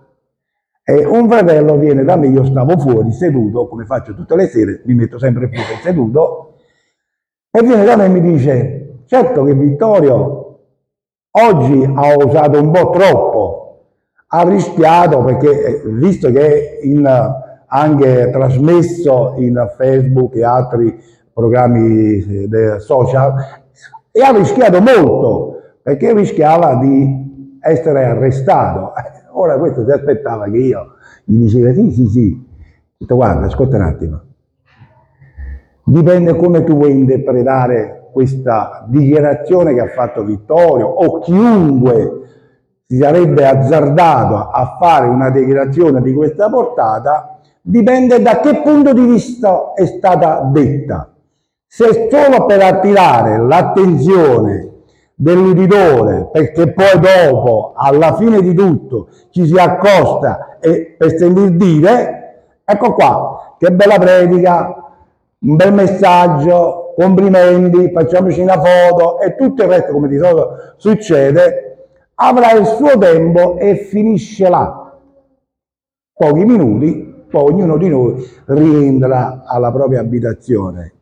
e 0.83 1.05
un 1.05 1.29
fratello 1.29 1.77
viene 1.77 2.03
da 2.05 2.17
me, 2.17 2.29
io 2.29 2.45
stavo 2.45 2.77
fuori 2.79 3.13
seduto, 3.13 3.69
come 3.69 3.85
faccio 3.85 4.15
tutte 4.15 4.35
le 4.35 4.49
sere, 4.49 4.83
mi 4.87 4.95
metto 4.95 5.19
sempre 5.19 5.49
fuori 5.49 5.81
seduto, 5.83 6.55
e 7.51 7.63
viene 7.63 7.85
da 7.85 7.97
me 7.97 8.07
e 8.07 8.09
mi 8.09 8.21
dice, 8.21 9.03
certo 9.07 9.45
che 9.45 9.55
Vittorio 9.55 10.59
oggi 11.33 11.85
ha 11.95 12.17
usato 12.17 12.61
un 12.61 12.71
po' 12.73 12.91
troppo, 12.91 13.85
ha 14.29 14.49
rischiato 14.49 15.23
perché 15.23 15.83
eh, 15.83 15.83
visto 15.87 16.31
che 16.31 16.79
è 16.79 16.87
in, 16.87 17.07
anche 17.67 18.31
trasmesso 18.33 19.35
in 19.39 19.73
Facebook 19.77 20.35
e 20.35 20.45
altri 20.45 21.01
programmi 21.33 22.49
eh, 22.51 22.81
social, 22.81 23.35
e 24.11 24.23
ha 24.23 24.33
rischiato 24.33 24.81
molto 24.81 25.50
perché 25.91 26.13
rischiava 26.15 26.77
di 26.77 27.59
essere 27.61 28.05
arrestato. 28.05 28.93
Ora 29.33 29.59
questo 29.59 29.85
si 29.85 29.91
aspettava 29.91 30.45
che 30.45 30.57
io 30.57 30.95
gli 31.25 31.43
diceva 31.43 31.73
sì, 31.73 31.91
sì, 31.91 32.07
sì. 32.07 32.49
Ho 33.09 33.15
guarda, 33.15 33.47
ascolta 33.47 33.77
un 33.77 33.83
attimo. 33.83 34.21
Dipende 35.85 36.37
come 36.37 36.63
tu 36.63 36.77
vuoi 36.77 36.93
interpretare 36.93 38.09
questa 38.13 38.85
dichiarazione 38.89 39.75
che 39.75 39.81
ha 39.81 39.89
fatto 39.89 40.25
Vittorio 40.25 40.87
o 40.87 41.19
chiunque 41.21 42.19
si 42.87 42.99
sarebbe 42.99 43.47
azzardato 43.47 44.51
a 44.51 44.77
fare 44.79 45.07
una 45.07 45.31
dichiarazione 45.31 46.03
di 46.03 46.13
questa 46.13 46.49
portata, 46.49 47.41
dipende 47.61 48.21
da 48.21 48.41
che 48.41 48.61
punto 48.63 48.93
di 48.93 49.07
vista 49.07 49.73
è 49.75 49.87
stata 49.87 50.43
detta. 50.53 51.13
Se 51.67 52.09
solo 52.11 52.47
per 52.47 52.61
attirare 52.63 53.39
l'attenzione 53.39 54.70
dell'uditore, 55.21 56.31
perché 56.33 56.73
poi 56.73 56.99
dopo, 56.99 57.75
alla 57.77 58.15
fine 58.15 58.41
di 58.41 58.55
tutto, 58.55 59.09
ci 59.29 59.47
si 59.47 59.55
accosta 59.55 60.57
e 60.61 60.95
per 60.97 61.15
sentir 61.15 61.51
dire, 61.51 62.45
ecco 62.65 62.95
qua, 62.95 63.57
che 63.59 63.71
bella 63.71 63.99
predica, 63.99 64.75
un 65.41 65.57
bel 65.57 65.75
messaggio, 65.75 66.95
complimenti, 66.97 67.91
facciamoci 67.93 68.41
una 68.41 68.59
foto 68.61 69.21
e 69.21 69.37
tutto 69.37 69.63
il 69.63 69.69
resto, 69.69 69.93
come 69.93 70.09
di 70.09 70.17
solito 70.17 70.75
succede, 70.79 71.89
avrà 72.15 72.53
il 72.53 72.65
suo 72.65 72.97
tempo 72.97 73.59
e 73.59 73.77
finisce 73.77 74.49
là. 74.49 74.99
Pochi 76.15 76.45
minuti, 76.47 77.27
poi 77.31 77.53
ognuno 77.53 77.77
di 77.77 77.89
noi 77.91 78.27
rientra 78.47 79.43
alla 79.45 79.71
propria 79.71 80.01
abitazione. 80.01 80.95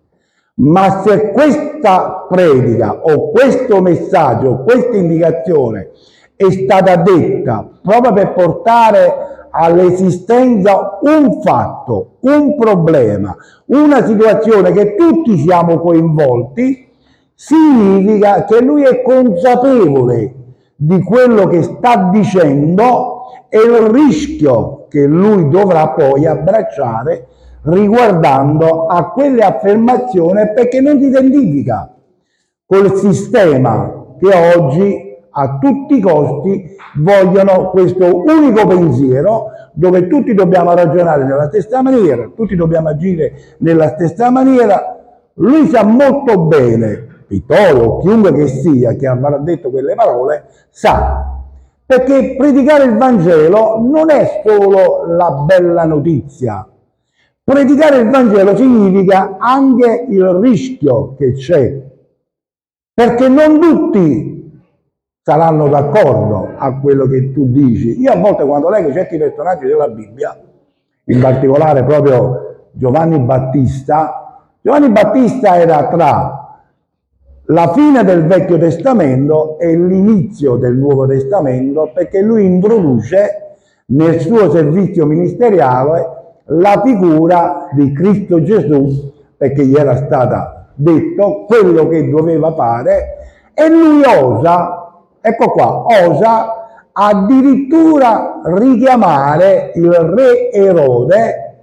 Ma 0.61 1.03
se 1.03 1.31
questa 1.31 2.27
predica 2.29 3.01
o 3.03 3.31
questo 3.31 3.81
messaggio, 3.81 4.65
questa 4.65 4.97
indicazione 4.97 5.91
è 6.35 6.51
stata 6.51 6.97
detta 6.97 7.69
proprio 7.81 8.13
per 8.13 8.33
portare 8.33 9.15
all'esistenza 9.51 10.99
un 11.03 11.41
fatto, 11.43 12.17
un 12.21 12.57
problema, 12.57 13.37
una 13.67 14.05
situazione 14.05 14.73
che 14.73 14.97
tutti 14.97 15.39
siamo 15.39 15.79
coinvolti, 15.79 16.89
significa 17.35 18.45
che 18.45 18.61
lui 18.61 18.83
è 18.83 19.03
consapevole 19.03 20.35
di 20.75 21.01
quello 21.03 21.47
che 21.47 21.63
sta 21.63 22.11
dicendo 22.13 23.47
e 23.49 23.59
il 23.59 23.89
rischio 23.91 24.87
che 24.89 25.05
lui 25.07 25.49
dovrà 25.49 25.91
poi 25.91 26.27
abbracciare 26.27 27.27
riguardando 27.63 28.87
a 28.87 29.11
quelle 29.11 29.43
affermazioni 29.43 30.53
perché 30.55 30.81
non 30.81 30.99
si 31.01 31.07
identifica 31.07 31.93
col 32.67 32.95
sistema 32.97 34.17
che 34.19 34.57
oggi 34.57 35.07
a 35.31 35.59
tutti 35.59 35.97
i 35.97 36.01
costi 36.01 36.77
vogliono 36.97 37.71
questo 37.71 38.23
unico 38.25 38.67
pensiero 38.67 39.51
dove 39.73 40.09
tutti 40.09 40.35
dobbiamo 40.35 40.75
ragionare 40.75 41.25
nella 41.25 41.47
stessa 41.47 41.83
maniera, 41.83 42.31
tutti 42.35 42.57
dobbiamo 42.57 42.89
agire 42.89 43.33
nella 43.59 43.89
stessa 43.91 44.31
maniera. 44.31 44.97
Lui 45.35 45.69
sa 45.69 45.85
molto 45.85 46.41
bene, 46.41 47.25
Vittorio 47.29 47.85
o 47.85 47.99
chiunque 47.99 48.33
che 48.33 48.49
sia 48.49 48.95
che 48.95 49.07
avrà 49.07 49.39
detto 49.39 49.71
quelle 49.71 49.95
parole, 49.95 50.47
sa 50.71 51.37
perché 51.87 52.35
predicare 52.37 52.85
il 52.85 52.97
Vangelo 52.97 53.79
non 53.81 54.11
è 54.11 54.43
solo 54.45 55.07
la 55.07 55.31
bella 55.31 55.85
notizia, 55.85 56.67
Predicare 57.49 58.01
il 58.01 58.11
Vangelo 58.11 58.55
significa 58.55 59.39
anche 59.39 60.05
il 60.11 60.23
rischio 60.35 61.15
che 61.15 61.33
c'è, 61.33 61.81
perché 62.93 63.27
non 63.27 63.59
tutti 63.59 64.61
saranno 65.23 65.67
d'accordo 65.67 66.51
a 66.59 66.79
quello 66.79 67.07
che 67.07 67.33
tu 67.33 67.51
dici. 67.51 67.99
Io 68.01 68.13
a 68.13 68.17
volte 68.17 68.45
quando 68.45 68.69
leggo 68.69 68.93
certi 68.93 69.17
personaggi 69.17 69.65
della 69.65 69.89
Bibbia, 69.89 70.39
in 71.05 71.21
particolare 71.23 71.85
proprio 71.85 72.67
Giovanni 72.73 73.19
Battista, 73.19 74.51
Giovanni 74.61 74.91
Battista 74.91 75.57
era 75.57 75.89
tra 75.89 76.61
la 77.47 77.73
fine 77.73 78.05
del 78.05 78.27
Vecchio 78.27 78.59
Testamento 78.59 79.59
e 79.59 79.75
l'inizio 79.75 80.57
del 80.57 80.77
Nuovo 80.77 81.07
Testamento 81.07 81.93
perché 81.95 82.21
lui 82.21 82.45
introduce 82.45 83.57
nel 83.87 84.21
suo 84.21 84.51
servizio 84.51 85.07
ministeriale 85.07 86.17
la 86.49 86.81
figura 86.85 87.69
di 87.73 87.93
Cristo 87.93 88.43
Gesù, 88.43 89.13
perché 89.37 89.65
gli 89.65 89.75
era 89.75 89.97
stata 89.97 90.69
detto 90.75 91.45
quello 91.47 91.89
che 91.89 92.09
doveva 92.09 92.53
fare, 92.55 93.17
e 93.55 93.69
lui 93.69 94.03
osa, 94.05 95.01
ecco 95.21 95.51
qua, 95.51 95.85
osa 95.85 96.53
addirittura 96.93 98.41
richiamare 98.45 99.73
il 99.75 99.93
re 99.93 100.51
Erode 100.51 101.57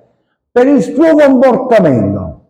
per 0.51 0.67
il 0.67 0.81
suo 0.81 1.15
comportamento 1.15 2.41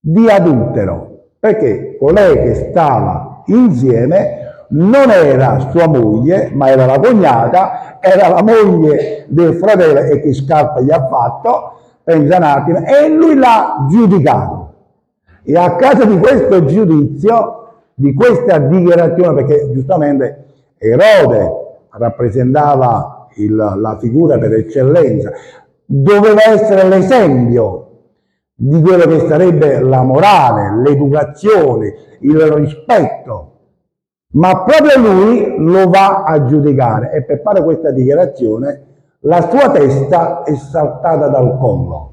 di 0.00 0.28
adultero, 0.28 1.26
perché 1.38 1.96
colei 1.98 2.42
che 2.42 2.54
stava 2.70 3.42
insieme 3.46 4.43
non 4.74 5.10
era 5.10 5.68
sua 5.70 5.86
moglie, 5.86 6.50
ma 6.52 6.68
era 6.68 6.86
la 6.86 6.98
cognata, 6.98 7.98
era 8.00 8.28
la 8.28 8.42
moglie 8.42 9.24
del 9.28 9.54
fratello 9.54 10.00
e 10.00 10.20
che 10.20 10.32
scarpa 10.32 10.80
gli 10.80 10.90
ha 10.90 11.06
fatto, 11.06 11.72
pensa 12.02 12.36
un 12.36 12.42
attimo, 12.42 12.78
e 12.84 13.08
lui 13.08 13.36
l'ha 13.36 13.86
giudicato. 13.88 14.72
E 15.42 15.56
a 15.56 15.76
causa 15.76 16.04
di 16.04 16.18
questo 16.18 16.64
giudizio, 16.64 17.68
di 17.94 18.12
questa 18.14 18.58
dichiarazione, 18.58 19.44
perché 19.44 19.70
giustamente 19.72 20.44
Erode 20.78 21.52
rappresentava 21.90 23.28
il, 23.36 23.54
la 23.54 23.96
figura 24.00 24.38
per 24.38 24.54
eccellenza, 24.54 25.30
doveva 25.84 26.48
essere 26.48 26.88
l'esempio 26.88 27.80
di 28.54 28.80
quello 28.80 29.04
che 29.04 29.26
sarebbe 29.28 29.80
la 29.80 30.02
morale, 30.02 30.82
l'educazione, 30.82 31.94
il 32.20 32.40
rispetto. 32.40 33.53
Ma 34.34 34.62
proprio 34.64 34.98
lui 34.98 35.54
lo 35.58 35.88
va 35.88 36.24
a 36.24 36.44
giudicare 36.44 37.12
e 37.12 37.22
per 37.22 37.40
fare 37.42 37.62
questa 37.62 37.90
dichiarazione 37.90 38.82
la 39.20 39.48
sua 39.48 39.70
testa 39.70 40.42
è 40.42 40.54
saltata 40.54 41.28
dal 41.28 41.56
collo. 41.58 42.12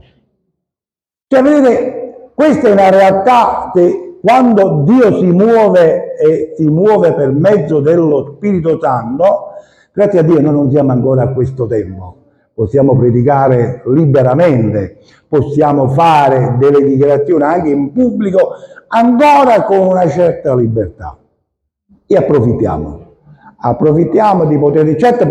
Cioè, 1.28 1.42
vedete, 1.42 2.30
questa 2.34 2.68
è 2.68 2.72
una 2.72 2.90
realtà 2.90 3.72
che 3.74 4.18
quando 4.22 4.84
Dio 4.86 5.18
si 5.18 5.26
muove 5.26 6.16
e 6.16 6.54
si 6.56 6.68
muove 6.68 7.14
per 7.14 7.32
mezzo 7.32 7.80
dello 7.80 8.36
Spirito 8.36 8.80
Santo, 8.80 9.52
Grazie 9.94 10.20
a 10.20 10.24
Dio 10.24 10.40
noi 10.40 10.54
non 10.54 10.72
siamo 10.72 10.94
ancora 10.94 11.24
a 11.24 11.34
questo 11.34 11.68
tempo. 11.68 12.16
Possiamo 12.54 12.96
predicare 12.96 13.82
liberamente, 13.88 15.00
possiamo 15.28 15.90
fare 15.90 16.56
delle 16.58 16.86
dichiarazioni 16.86 17.44
anche 17.44 17.70
in 17.70 17.92
pubblico 17.92 18.54
ancora 18.88 19.64
con 19.64 19.80
una 19.80 20.08
certa 20.08 20.56
libertà. 20.56 21.18
E 22.12 22.18
approfittiamo. 22.18 23.00
Approfittiamo 23.56 24.44
di 24.44 24.58
poter, 24.58 24.94
certo, 24.98 25.26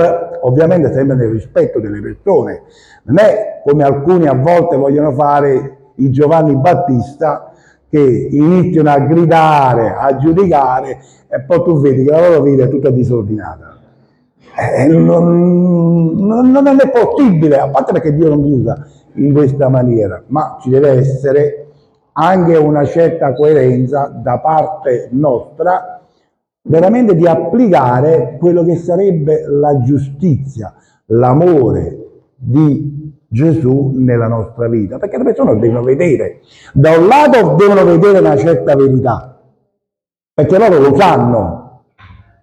ovviamente 0.46 0.90
sempre 0.94 1.14
nel 1.14 1.28
rispetto 1.28 1.78
delle 1.78 2.00
persone. 2.00 2.62
Non 3.02 3.18
è 3.18 3.60
come 3.62 3.84
alcuni 3.84 4.26
a 4.26 4.32
volte 4.32 4.78
vogliono 4.78 5.12
fare 5.12 5.76
i 5.96 6.10
Giovanni 6.10 6.56
Battista 6.56 7.52
che 7.86 8.28
iniziano 8.30 8.88
a 8.88 8.98
gridare, 9.00 9.94
a 9.94 10.16
giudicare 10.16 11.00
e 11.28 11.40
poi 11.42 11.62
tu 11.64 11.80
vedi 11.80 12.02
che 12.02 12.10
la 12.10 12.28
loro 12.28 12.40
vita 12.44 12.64
è 12.64 12.68
tutta 12.70 12.88
disordinata. 12.88 13.76
Eh, 14.78 14.86
non, 14.86 16.14
non, 16.16 16.80
è 16.80 16.88
possibile, 16.88 17.58
a 17.58 17.68
parte 17.68 17.92
perché 17.92 18.14
Dio 18.14 18.30
non 18.30 18.40
mi 18.40 18.64
in 19.22 19.34
questa 19.34 19.68
maniera, 19.68 20.22
ma 20.28 20.56
ci 20.62 20.70
deve 20.70 20.92
essere 20.92 21.66
anche 22.12 22.56
una 22.56 22.86
certa 22.86 23.34
coerenza 23.34 24.06
da 24.06 24.38
parte 24.38 25.08
nostra 25.10 25.99
veramente 26.62 27.14
di 27.14 27.26
applicare 27.26 28.36
quello 28.38 28.64
che 28.64 28.76
sarebbe 28.76 29.46
la 29.46 29.80
giustizia, 29.80 30.74
l'amore 31.06 31.96
di 32.36 32.98
Gesù 33.26 33.92
nella 33.94 34.26
nostra 34.26 34.68
vita, 34.68 34.98
perché 34.98 35.16
le 35.16 35.24
persone 35.24 35.58
devono 35.58 35.82
vedere, 35.82 36.40
da 36.72 36.98
un 36.98 37.06
lato 37.06 37.54
devono 37.54 37.84
vedere 37.84 38.18
una 38.18 38.36
certa 38.36 38.74
verità, 38.74 39.40
perché 40.34 40.58
loro 40.58 40.78
lo 40.78 40.96
sanno 40.96 41.58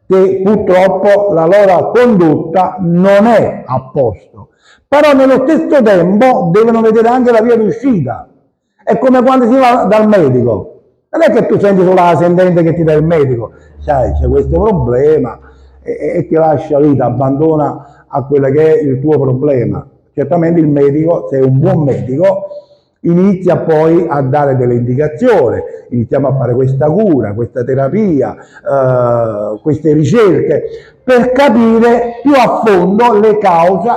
che 0.08 0.42
purtroppo 0.44 1.34
la 1.34 1.46
loro 1.46 1.92
condotta 1.92 2.78
non 2.80 3.26
è 3.26 3.64
a 3.66 3.90
posto, 3.90 4.50
però 4.88 5.14
nello 5.14 5.46
stesso 5.46 5.82
tempo 5.82 6.50
devono 6.54 6.80
vedere 6.80 7.10
anche 7.10 7.32
la 7.32 7.42
via 7.42 7.58
d'uscita. 7.58 8.30
È 8.82 8.98
come 8.98 9.22
quando 9.22 9.52
si 9.52 9.60
va 9.60 9.84
dal 9.84 10.08
medico, 10.08 10.77
non 11.18 11.30
è 11.30 11.32
che 11.32 11.48
tu 11.48 11.60
senti 11.60 11.82
solo 11.82 11.96
la 11.96 12.16
sentenza 12.16 12.62
che 12.62 12.74
ti 12.76 12.84
dà 12.84 12.94
il 12.94 13.04
medico, 13.04 13.52
sai, 13.80 14.14
c'è 14.14 14.28
questo 14.28 14.60
problema 14.60 15.40
e, 15.82 16.18
e 16.18 16.28
ti 16.28 16.36
lascia 16.36 16.80
lì, 16.80 16.94
ti 16.94 17.02
abbandona 17.02 18.06
a 18.08 18.24
quello 18.24 18.50
che 18.50 18.76
è 18.76 18.82
il 18.82 19.00
tuo 19.02 19.20
problema. 19.20 19.86
Certamente 20.14 20.60
il 20.60 20.68
medico, 20.68 21.28
se 21.30 21.40
è 21.40 21.42
un 21.42 21.60
buon 21.60 21.84
medico, 21.84 22.46
inizia 23.02 23.58
poi 23.58 24.06
a 24.08 24.22
dare 24.22 24.56
delle 24.56 24.76
indicazioni, 24.76 25.60
iniziamo 25.90 26.28
a 26.28 26.36
fare 26.36 26.54
questa 26.54 26.88
cura, 26.88 27.34
questa 27.34 27.64
terapia, 27.64 28.36
eh, 28.36 29.60
queste 29.62 29.94
ricerche, 29.94 30.64
per 31.04 31.32
capire 31.32 32.20
più 32.22 32.34
a 32.34 32.62
fondo 32.66 33.20
le 33.20 33.38
cause 33.38 33.90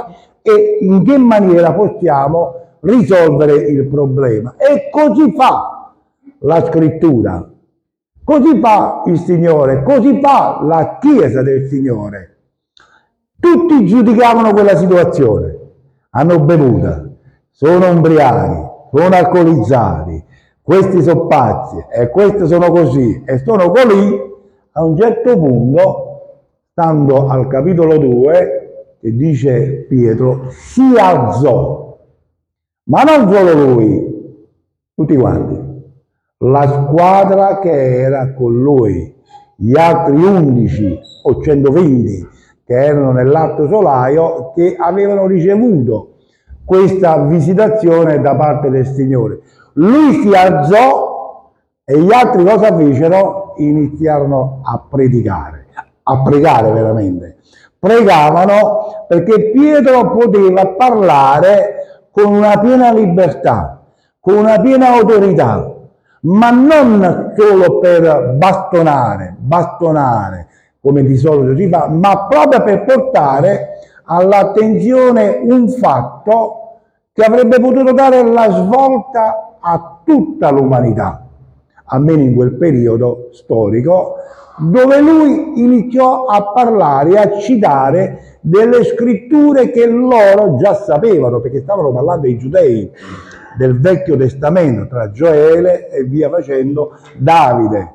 e 0.42 0.78
in 0.80 1.04
che 1.04 1.18
maniera 1.18 1.72
possiamo 1.72 2.54
risolvere 2.80 3.54
il 3.54 3.86
problema. 3.88 4.54
E 4.56 4.88
così 4.90 5.32
fa 5.36 5.79
la 6.40 6.64
scrittura. 6.64 7.48
Così 8.22 8.60
fa 8.60 9.02
il 9.06 9.18
Signore, 9.18 9.82
così 9.82 10.20
fa 10.20 10.60
la 10.62 10.98
Chiesa 11.00 11.42
del 11.42 11.66
Signore. 11.66 12.36
Tutti 13.38 13.86
giudicavano 13.86 14.52
quella 14.52 14.76
situazione, 14.76 15.58
hanno 16.10 16.40
bevuto, 16.40 17.16
sono 17.50 17.90
umbriachi, 17.90 18.68
sono 18.92 19.14
alcolizzati, 19.14 20.22
questi 20.62 21.02
sono 21.02 21.26
pazzi 21.26 21.84
e 21.90 22.10
questi 22.10 22.46
sono 22.46 22.70
così 22.70 23.22
e 23.24 23.38
sono 23.38 23.70
colì. 23.70 24.28
A 24.72 24.84
un 24.84 24.96
certo 24.96 25.36
punto, 25.36 26.42
stando 26.70 27.26
al 27.26 27.48
capitolo 27.48 27.98
2, 27.98 28.96
che 29.00 29.16
dice 29.16 29.86
Pietro, 29.88 30.50
si 30.50 30.94
alzò, 30.96 31.98
ma 32.84 33.02
non 33.02 33.32
solo 33.32 33.52
lui, 33.54 34.44
tutti 34.94 35.16
quanti 35.16 35.69
la 36.42 36.66
squadra 36.66 37.58
che 37.58 38.00
era 38.00 38.32
con 38.32 38.62
lui, 38.62 39.14
gli 39.56 39.78
altri 39.78 40.14
11 40.14 40.98
o 41.24 41.42
120 41.42 42.28
che 42.64 42.74
erano 42.74 43.12
nell'alto 43.12 43.68
solaio 43.68 44.52
che 44.54 44.74
avevano 44.78 45.26
ricevuto 45.26 46.14
questa 46.64 47.18
visitazione 47.24 48.22
da 48.22 48.36
parte 48.36 48.70
del 48.70 48.86
Signore. 48.86 49.40
Lui 49.74 50.22
si 50.22 50.32
alzò 50.32 51.50
e 51.84 51.98
gli 51.98 52.12
altri 52.12 52.44
cosa 52.44 52.74
fecero? 52.74 53.54
Iniziarono 53.56 54.62
a 54.64 54.82
predicare, 54.88 55.66
a 56.04 56.22
pregare 56.22 56.72
veramente. 56.72 57.36
Pregavano 57.78 59.04
perché 59.08 59.50
Pietro 59.50 60.16
poteva 60.16 60.68
parlare 60.68 62.06
con 62.10 62.32
una 62.32 62.58
piena 62.58 62.92
libertà, 62.92 63.82
con 64.18 64.36
una 64.36 64.58
piena 64.58 64.94
autorità 64.94 65.74
ma 66.20 66.50
non 66.50 67.32
solo 67.36 67.78
per 67.78 68.34
bastonare, 68.36 69.34
bastonare 69.38 70.46
come 70.80 71.02
di 71.02 71.16
solito 71.16 71.56
si 71.56 71.68
fa, 71.68 71.88
ma 71.88 72.26
proprio 72.26 72.62
per 72.62 72.84
portare 72.84 73.68
all'attenzione 74.04 75.40
un 75.42 75.68
fatto 75.68 76.78
che 77.12 77.22
avrebbe 77.22 77.60
potuto 77.60 77.92
dare 77.92 78.22
la 78.22 78.50
svolta 78.50 79.56
a 79.60 80.00
tutta 80.04 80.50
l'umanità, 80.50 81.26
almeno 81.84 82.22
in 82.22 82.34
quel 82.34 82.54
periodo 82.54 83.28
storico, 83.32 84.14
dove 84.58 85.00
lui 85.00 85.60
iniziò 85.62 86.24
a 86.26 86.52
parlare 86.52 87.18
a 87.18 87.38
citare 87.38 88.38
delle 88.40 88.84
scritture 88.84 89.70
che 89.70 89.86
loro 89.86 90.56
già 90.56 90.74
sapevano, 90.74 91.40
perché 91.40 91.60
stavano 91.60 91.92
parlando 91.92 92.26
ai 92.26 92.38
giudei 92.38 92.90
del 93.56 93.78
Vecchio 93.80 94.16
Testamento 94.16 94.86
tra 94.86 95.10
Gioele 95.10 95.88
e 95.90 96.04
via 96.04 96.28
facendo 96.28 96.96
Davide. 97.16 97.94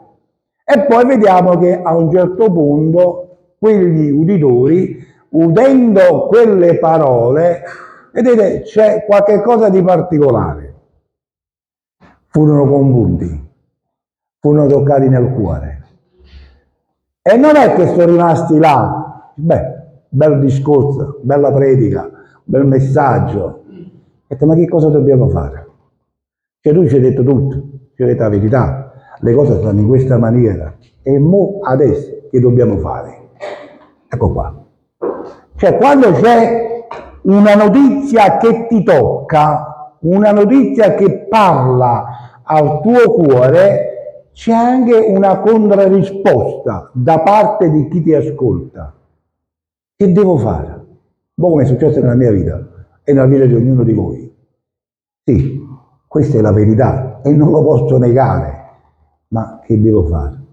E 0.64 0.82
poi 0.86 1.06
vediamo 1.06 1.58
che 1.58 1.80
a 1.82 1.96
un 1.96 2.12
certo 2.12 2.52
punto 2.52 3.38
quegli 3.60 4.10
uditori, 4.10 5.04
udendo 5.30 6.28
quelle 6.28 6.78
parole, 6.80 7.64
vedete 8.12 8.62
c'è 8.62 9.06
qualche 9.06 9.42
cosa 9.42 9.70
di 9.70 9.82
particolare. 9.82 10.74
Furono 12.28 12.68
convinti, 12.68 13.50
furono 14.40 14.68
toccati 14.68 15.08
nel 15.08 15.32
cuore. 15.34 15.84
E 17.22 17.38
non 17.38 17.56
è 17.56 17.74
che 17.74 17.88
sono 17.88 18.06
rimasti 18.06 18.58
là, 18.58 19.32
beh, 19.36 19.74
bel 20.10 20.40
discorso, 20.40 21.20
bella 21.22 21.52
predica, 21.52 22.10
bel 22.44 22.66
messaggio, 22.66 23.65
ho 24.26 24.34
detto, 24.34 24.46
ma 24.48 24.56
che 24.56 24.68
cosa 24.68 24.90
dobbiamo 24.90 25.30
fare? 25.30 25.68
Cioè 26.60 26.74
tu 26.74 26.88
ci 26.88 26.96
hai 26.96 27.02
detto 27.02 27.24
tutto, 27.24 27.56
ci 27.94 28.02
hai 28.02 28.10
detto 28.10 28.24
la 28.24 28.30
verità, 28.30 28.92
le 29.20 29.34
cose 29.36 29.60
stanno 29.60 29.80
in 29.80 29.88
questa 29.88 30.18
maniera. 30.18 30.76
E 31.04 31.20
mo 31.20 31.60
adesso 31.62 32.28
che 32.32 32.40
dobbiamo 32.40 32.78
fare? 32.78 33.30
Ecco 34.10 34.32
qua. 34.32 34.66
Cioè 35.56 35.78
quando 35.78 36.12
c'è 36.14 36.88
una 37.24 37.54
notizia 37.54 38.38
che 38.38 38.66
ti 38.68 38.82
tocca, 38.82 39.98
una 40.00 40.32
notizia 40.32 40.96
che 40.96 41.28
parla 41.30 42.42
al 42.44 42.82
tuo 42.82 43.12
cuore, 43.12 44.30
c'è 44.34 44.52
anche 44.52 44.96
una 44.96 45.40
contrarisposta 45.40 46.90
da 46.94 47.20
parte 47.20 47.70
di 47.70 47.88
chi 47.90 48.02
ti 48.02 48.16
ascolta. 48.16 48.92
Che 49.96 50.12
devo 50.12 50.38
fare? 50.38 50.72
Un 51.36 51.44
po' 51.44 51.50
come 51.50 51.62
è 51.62 51.68
successo 51.68 52.00
nella 52.00 52.16
mia 52.16 52.32
vita 52.32 52.74
e 53.06 53.14
nella 53.14 53.28
vita 53.28 53.46
di 53.46 53.54
ognuno 53.54 53.84
di 53.84 53.94
voi. 53.94 54.36
Sì, 55.24 55.64
questa 56.08 56.40
è 56.40 56.42
la 56.42 56.52
verità 56.52 57.22
e 57.22 57.32
non 57.32 57.52
lo 57.52 57.64
posso 57.64 57.98
negare, 57.98 58.64
ma 59.30 59.60
che 59.64 59.80
devo 59.80 60.06
fare? 60.06 60.44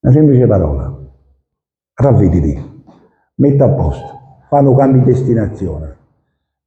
Una 0.00 0.12
semplice 0.12 0.46
parola, 0.46 0.96
ravvediti, 1.94 2.82
metta 3.34 3.64
a 3.64 3.70
posto, 3.70 4.18
fanno 4.48 4.74
cambi 4.74 5.00
di 5.00 5.06
destinazione. 5.06 5.96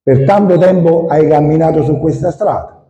Per 0.03 0.25
tanto 0.25 0.57
tempo 0.57 1.07
hai 1.07 1.27
camminato 1.27 1.83
su 1.83 1.97
questa 1.99 2.29
strada, 2.31 2.85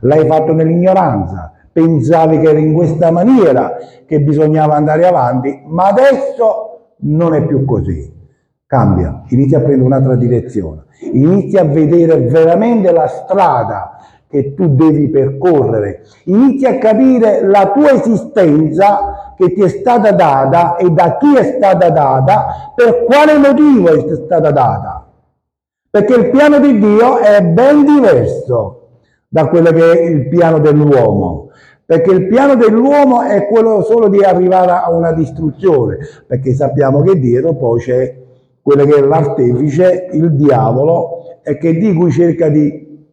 l'hai 0.00 0.26
fatto 0.26 0.52
nell'ignoranza, 0.52 1.52
pensavi 1.70 2.38
che 2.38 2.48
era 2.48 2.58
in 2.58 2.72
questa 2.72 3.10
maniera 3.10 3.76
che 4.06 4.20
bisognava 4.20 4.74
andare 4.74 5.06
avanti, 5.06 5.62
ma 5.66 5.88
adesso 5.88 6.94
non 7.00 7.34
è 7.34 7.44
più 7.46 7.64
così. 7.64 8.13
Cambia, 8.66 9.22
inizia 9.28 9.58
a 9.58 9.60
prendere 9.60 9.86
un'altra 9.86 10.16
direzione 10.16 10.84
inizi 11.12 11.56
a 11.56 11.64
vedere 11.64 12.20
veramente 12.20 12.90
la 12.92 13.06
strada 13.06 13.96
che 14.28 14.54
tu 14.54 14.74
devi 14.74 15.10
percorrere, 15.10 16.02
inizi 16.24 16.66
a 16.66 16.78
capire 16.78 17.46
la 17.46 17.70
tua 17.72 17.92
esistenza 17.92 19.32
che 19.36 19.52
ti 19.52 19.62
è 19.62 19.68
stata 19.68 20.10
data 20.10 20.76
e 20.76 20.90
da 20.90 21.16
chi 21.18 21.36
è 21.36 21.54
stata 21.56 21.90
data, 21.90 22.72
per 22.74 23.04
quale 23.04 23.38
motivo 23.38 23.92
è 23.92 24.14
stata 24.14 24.50
data. 24.50 25.08
Perché 25.88 26.14
il 26.14 26.30
piano 26.30 26.58
di 26.58 26.78
Dio 26.80 27.18
è 27.18 27.40
ben 27.42 27.84
diverso 27.84 28.88
da 29.28 29.46
quello 29.46 29.70
che 29.70 29.92
è 29.92 30.02
il 30.02 30.28
piano 30.28 30.58
dell'uomo. 30.58 31.50
Perché 31.86 32.10
il 32.10 32.26
piano 32.26 32.56
dell'uomo 32.56 33.22
è 33.22 33.46
quello 33.46 33.82
solo 33.82 34.08
di 34.08 34.20
arrivare 34.24 34.72
a 34.72 34.90
una 34.90 35.12
distruzione, 35.12 35.98
perché 36.26 36.54
sappiamo 36.54 37.02
che 37.02 37.20
dietro 37.20 37.54
poi 37.54 37.78
c'è 37.78 38.23
quello 38.64 38.86
che 38.86 38.96
è 38.96 39.00
l'artefice, 39.02 40.08
il 40.12 40.34
diavolo, 40.36 41.40
e 41.42 41.58
che 41.58 41.76
di 41.76 41.92
cui 41.92 42.10
cerca 42.10 42.48
di 42.48 43.06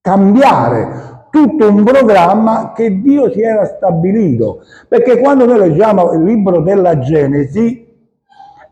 cambiare 0.00 1.28
tutto 1.30 1.70
un 1.70 1.84
programma 1.84 2.72
che 2.74 3.00
Dio 3.00 3.30
si 3.30 3.40
era 3.40 3.64
stabilito. 3.66 4.62
Perché 4.88 5.20
quando 5.20 5.46
noi 5.46 5.58
leggiamo 5.58 6.12
il 6.12 6.24
libro 6.24 6.60
della 6.60 6.98
Genesi 6.98 7.86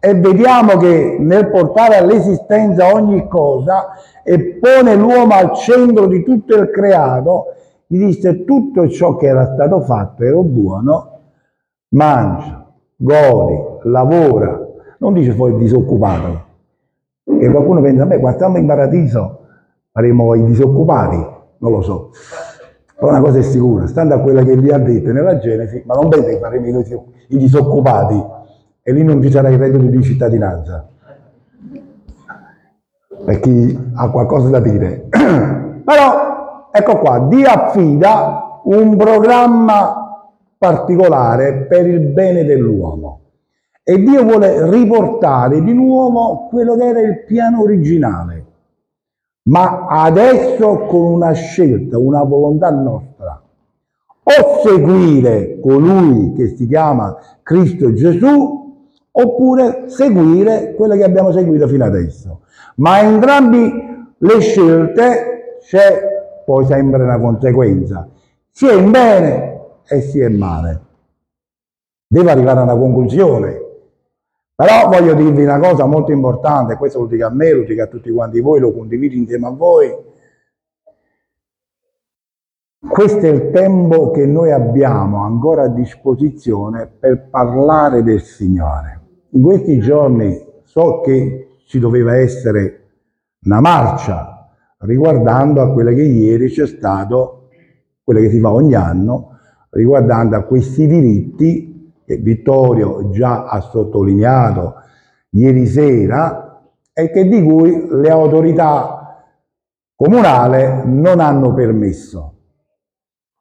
e 0.00 0.14
vediamo 0.14 0.76
che 0.76 1.18
nel 1.20 1.50
portare 1.50 1.98
all'esistenza 1.98 2.92
ogni 2.92 3.28
cosa 3.28 3.92
e 4.24 4.58
pone 4.58 4.96
l'uomo 4.96 5.34
al 5.34 5.52
centro 5.54 6.06
di 6.06 6.24
tutto 6.24 6.56
il 6.56 6.68
creato, 6.70 7.54
gli 7.86 8.06
disse 8.06 8.44
tutto 8.44 8.88
ciò 8.88 9.14
che 9.14 9.26
era 9.26 9.52
stato 9.54 9.82
fatto 9.82 10.24
era 10.24 10.40
buono, 10.40 11.20
mangia, 11.90 12.66
godi, 12.96 13.56
lavora, 13.84 14.63
non 15.04 15.12
dice 15.12 15.34
poi 15.34 15.54
disoccupato. 15.58 16.52
Che 17.24 17.50
qualcuno 17.50 17.82
pensa, 17.82 18.06
beh, 18.06 18.18
quando 18.18 18.38
stiamo 18.38 18.56
in 18.56 18.66
paradiso 18.66 19.40
faremo 19.92 20.34
i 20.34 20.44
disoccupati, 20.44 21.16
non 21.58 21.72
lo 21.72 21.82
so. 21.82 22.10
Però 22.96 23.10
una 23.10 23.20
cosa 23.20 23.38
è 23.38 23.42
sicura, 23.42 23.86
stando 23.86 24.14
a 24.14 24.20
quella 24.20 24.42
che 24.42 24.56
gli 24.56 24.70
ha 24.70 24.78
detto 24.78 25.12
nella 25.12 25.38
Genesi, 25.38 25.82
ma 25.84 25.94
non 25.94 26.08
pensa 26.08 26.30
che 26.30 26.38
faremo 26.38 26.80
i 27.28 27.36
disoccupati 27.36 28.24
e 28.82 28.92
lì 28.92 29.02
non 29.02 29.20
ci 29.22 29.30
sarà 29.30 29.50
il 29.50 29.58
reddito 29.58 29.84
di 29.84 30.02
cittadinanza. 30.02 30.88
Per 33.24 33.40
chi 33.40 33.90
ha 33.94 34.10
qualcosa 34.10 34.48
da 34.48 34.60
dire. 34.60 35.06
Però, 35.84 36.68
ecco 36.72 36.98
qua, 36.98 37.18
Dio 37.28 37.48
affida 37.48 38.60
un 38.64 38.96
programma 38.96 40.28
particolare 40.56 41.66
per 41.66 41.86
il 41.86 42.00
bene 42.00 42.44
dell'uomo. 42.44 43.23
E 43.86 44.02
Dio 44.02 44.24
vuole 44.24 44.70
riportare 44.70 45.62
di 45.62 45.74
nuovo 45.74 46.46
quello 46.48 46.76
che 46.76 46.84
era 46.84 47.00
il 47.00 47.24
piano 47.24 47.60
originale 47.60 48.52
ma 49.46 49.86
adesso 49.88 50.86
con 50.86 51.12
una 51.12 51.32
scelta, 51.32 51.98
una 51.98 52.22
volontà 52.22 52.70
nostra, 52.70 53.42
o 54.22 54.60
seguire 54.62 55.58
colui 55.60 56.32
che 56.32 56.54
si 56.56 56.66
chiama 56.66 57.16
Cristo 57.42 57.92
Gesù, 57.92 58.62
oppure 59.10 59.84
seguire 59.88 60.74
quello 60.74 60.94
che 60.94 61.04
abbiamo 61.04 61.30
seguito 61.30 61.68
fino 61.68 61.84
adesso. 61.84 62.40
Ma 62.76 63.00
entrambi 63.00 63.70
le 64.16 64.40
scelte 64.40 65.58
c'è 65.60 66.42
poi 66.44 66.64
sempre 66.64 67.02
una 67.02 67.18
conseguenza, 67.18 68.08
sia 68.50 68.72
in 68.72 68.90
bene 68.90 69.60
e 69.86 70.00
sia 70.00 70.26
in 70.26 70.38
male. 70.38 70.80
Deve 72.06 72.30
arrivare 72.30 72.60
a 72.60 72.62
una 72.62 72.76
conclusione. 72.76 73.62
Però 74.56 74.88
voglio 74.88 75.14
dirvi 75.14 75.42
una 75.42 75.58
cosa 75.58 75.84
molto 75.84 76.12
importante, 76.12 76.76
questo 76.76 77.00
lo 77.00 77.06
dico 77.06 77.26
a 77.26 77.30
me, 77.30 77.52
lo 77.52 77.64
dico 77.64 77.82
a 77.82 77.88
tutti 77.88 78.10
quanti 78.10 78.40
voi, 78.40 78.60
lo 78.60 78.72
condivido 78.72 79.16
insieme 79.16 79.48
a 79.48 79.50
voi. 79.50 79.92
Questo 82.78 83.26
è 83.26 83.30
il 83.30 83.50
tempo 83.50 84.12
che 84.12 84.26
noi 84.26 84.52
abbiamo 84.52 85.24
ancora 85.24 85.64
a 85.64 85.68
disposizione 85.68 86.86
per 86.86 87.28
parlare 87.30 88.04
del 88.04 88.20
Signore. 88.20 89.00
In 89.30 89.42
questi 89.42 89.80
giorni 89.80 90.40
so 90.62 91.00
che 91.00 91.58
ci 91.66 91.80
doveva 91.80 92.16
essere 92.16 92.90
una 93.44 93.60
marcia 93.60 94.54
riguardando 94.78 95.62
a 95.62 95.72
quella 95.72 95.92
che 95.92 96.02
ieri 96.02 96.48
c'è 96.48 96.68
stato, 96.68 97.48
quella 98.04 98.20
che 98.20 98.30
si 98.30 98.38
fa 98.38 98.52
ogni 98.52 98.74
anno, 98.74 99.38
riguardando 99.70 100.36
a 100.36 100.42
questi 100.42 100.86
diritti 100.86 101.73
che 102.04 102.16
Vittorio 102.16 103.10
già 103.10 103.44
ha 103.44 103.60
sottolineato 103.60 104.74
ieri 105.30 105.66
sera 105.66 106.62
e 106.92 107.10
che 107.10 107.26
di 107.26 107.42
cui 107.42 107.88
le 107.88 108.10
autorità 108.10 109.24
comunali 109.94 110.82
non 110.84 111.20
hanno 111.20 111.52
permesso. 111.54 112.32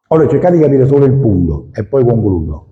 Ora 0.10 0.28
cercate 0.28 0.56
di 0.56 0.62
capire 0.62 0.86
solo 0.86 1.06
il 1.06 1.14
punto 1.20 1.70
e 1.72 1.86
poi 1.86 2.04
concludo. 2.04 2.68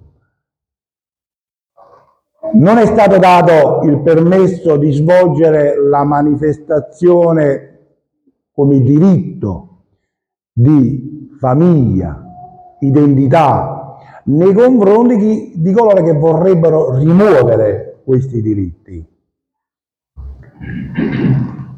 Non 2.53 2.77
è 2.77 2.85
stato 2.85 3.17
dato 3.17 3.81
il 3.87 4.01
permesso 4.01 4.77
di 4.77 4.91
svolgere 4.91 5.75
la 5.77 6.03
manifestazione 6.03 7.71
come 8.51 8.81
diritto 8.81 9.85
di 10.51 11.29
famiglia, 11.39 12.23
identità, 12.79 13.80
nei 14.25 14.53
confronti 14.53 15.17
di, 15.17 15.53
di 15.55 15.71
coloro 15.71 16.03
che 16.03 16.13
vorrebbero 16.13 16.97
rimuovere 16.97 18.01
questi 18.03 18.41
diritti. 18.41 19.05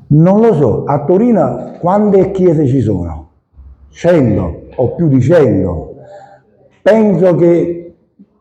Non 0.07 0.41
lo 0.41 0.53
so, 0.53 0.83
a 0.85 1.05
Torino 1.05 1.77
quante 1.79 2.31
chiese 2.31 2.67
ci 2.67 2.81
sono? 2.81 3.29
100 3.89 4.61
o 4.75 4.95
più 4.95 5.07
di 5.07 5.21
100. 5.21 5.95
Penso 6.81 7.35
che 7.35 7.95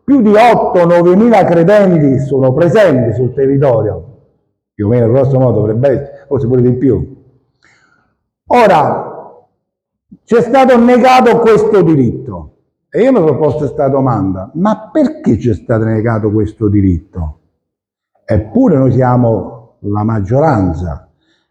più 0.05 0.21
di 0.21 0.31
8-9 0.31 1.17
mila 1.17 1.45
credenti 1.45 2.19
sono 2.19 2.53
presenti 2.53 3.15
sul 3.15 3.33
territorio, 3.33 4.19
più 4.75 4.87
o 4.87 4.89
meno 4.89 5.09
grosso 5.09 5.39
modo 5.39 5.61
dovrebbe 5.61 5.89
essere, 5.89 6.25
forse 6.27 6.47
pure 6.47 6.63
di 6.63 6.73
più. 6.73 7.21
Ora, 8.49 9.39
ci 10.25 10.35
è 10.35 10.41
stato 10.43 10.79
negato 10.79 11.39
questo 11.39 11.83
diritto. 11.83 12.52
E 12.95 13.01
io 13.01 13.11
mi 13.11 13.21
sono 13.21 13.39
posto 13.39 13.61
questa 13.61 13.89
domanda, 13.89 14.51
ma 14.53 14.91
perché 14.93 15.39
ci 15.39 15.49
è 15.49 15.55
stato 15.55 15.85
negato 15.85 16.31
questo 16.31 16.69
diritto? 16.69 17.39
Eppure 18.23 18.77
noi 18.77 18.93
siamo 18.93 19.77
la 19.85 20.05
maggioranza. 20.05 21.09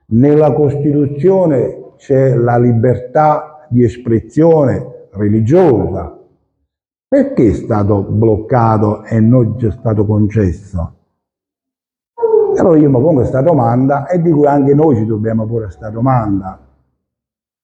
Nella 0.10 0.54
Costituzione 0.54 1.94
c'è 1.98 2.36
la 2.36 2.60
libertà 2.60 3.66
di 3.70 3.84
espressione 3.84 5.08
religiosa. 5.14 6.16
Perché 7.08 7.48
è 7.48 7.54
stato 7.54 8.04
bloccato 8.04 9.04
e 9.04 9.20
non 9.20 9.58
ci 9.58 9.66
è 9.66 9.72
stato 9.72 10.06
concesso? 10.06 10.94
Allora 12.56 12.78
io 12.78 12.88
mi 12.88 13.02
pongo 13.02 13.14
questa 13.14 13.42
domanda 13.42 14.06
e 14.06 14.22
di 14.22 14.30
cui 14.30 14.46
anche 14.46 14.76
noi 14.76 14.96
ci 14.96 15.08
dobbiamo 15.08 15.48
porre 15.48 15.64
questa 15.64 15.90
domanda. 15.90 16.60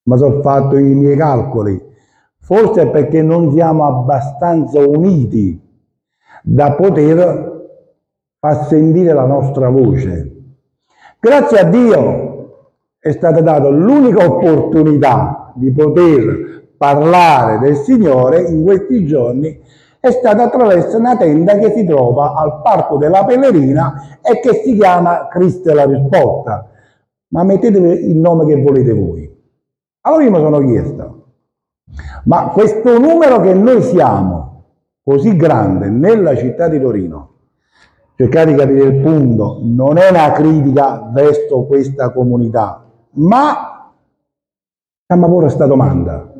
Ma 0.02 0.16
sono 0.16 0.40
fatto 0.40 0.76
i 0.76 0.82
miei 0.82 1.16
calcoli 1.16 1.87
Forse 2.48 2.86
perché 2.86 3.20
non 3.20 3.52
siamo 3.52 3.84
abbastanza 3.84 4.80
uniti 4.80 5.60
da 6.42 6.72
poter 6.72 7.66
far 8.38 8.66
sentire 8.68 9.12
la 9.12 9.26
nostra 9.26 9.68
voce. 9.68 10.32
Grazie 11.20 11.58
a 11.58 11.64
Dio 11.64 12.62
è 12.98 13.10
stata 13.10 13.42
data 13.42 13.68
l'unica 13.68 14.24
opportunità 14.24 15.52
di 15.56 15.70
poter 15.72 16.72
parlare 16.78 17.58
del 17.58 17.76
Signore 17.76 18.40
in 18.40 18.62
questi 18.62 19.04
giorni 19.04 19.60
è 20.00 20.10
stata 20.10 20.44
attraverso 20.44 20.96
una 20.96 21.18
tenda 21.18 21.58
che 21.58 21.74
si 21.76 21.84
trova 21.84 22.32
al 22.32 22.62
Parco 22.62 22.96
della 22.96 23.26
Pellerina 23.26 24.20
e 24.22 24.40
che 24.40 24.62
si 24.64 24.74
chiama 24.74 25.28
Cristo 25.28 25.74
la 25.74 25.84
risposta. 25.84 26.66
Ma 27.28 27.42
mettete 27.42 27.76
il 27.76 28.16
nome 28.16 28.46
che 28.46 28.62
volete 28.62 28.94
voi. 28.94 29.30
Allora 30.00 30.24
io 30.24 30.30
mi 30.30 30.38
sono 30.38 30.60
chiesto, 30.60 31.17
ma 32.24 32.48
questo 32.48 32.98
numero 32.98 33.40
che 33.40 33.54
noi 33.54 33.82
siamo, 33.82 34.64
così 35.02 35.36
grande, 35.36 35.88
nella 35.88 36.36
città 36.36 36.68
di 36.68 36.80
Torino, 36.80 37.32
cercate 38.16 38.52
di 38.52 38.58
capire 38.58 38.84
il 38.84 39.00
punto, 39.00 39.58
non 39.62 39.96
è 39.96 40.10
una 40.10 40.32
critica 40.32 41.08
verso 41.12 41.64
questa 41.64 42.10
comunità, 42.10 42.84
ma 43.12 43.92
facciamo 45.06 45.26
pure 45.28 45.46
questa 45.46 45.66
domanda. 45.66 46.32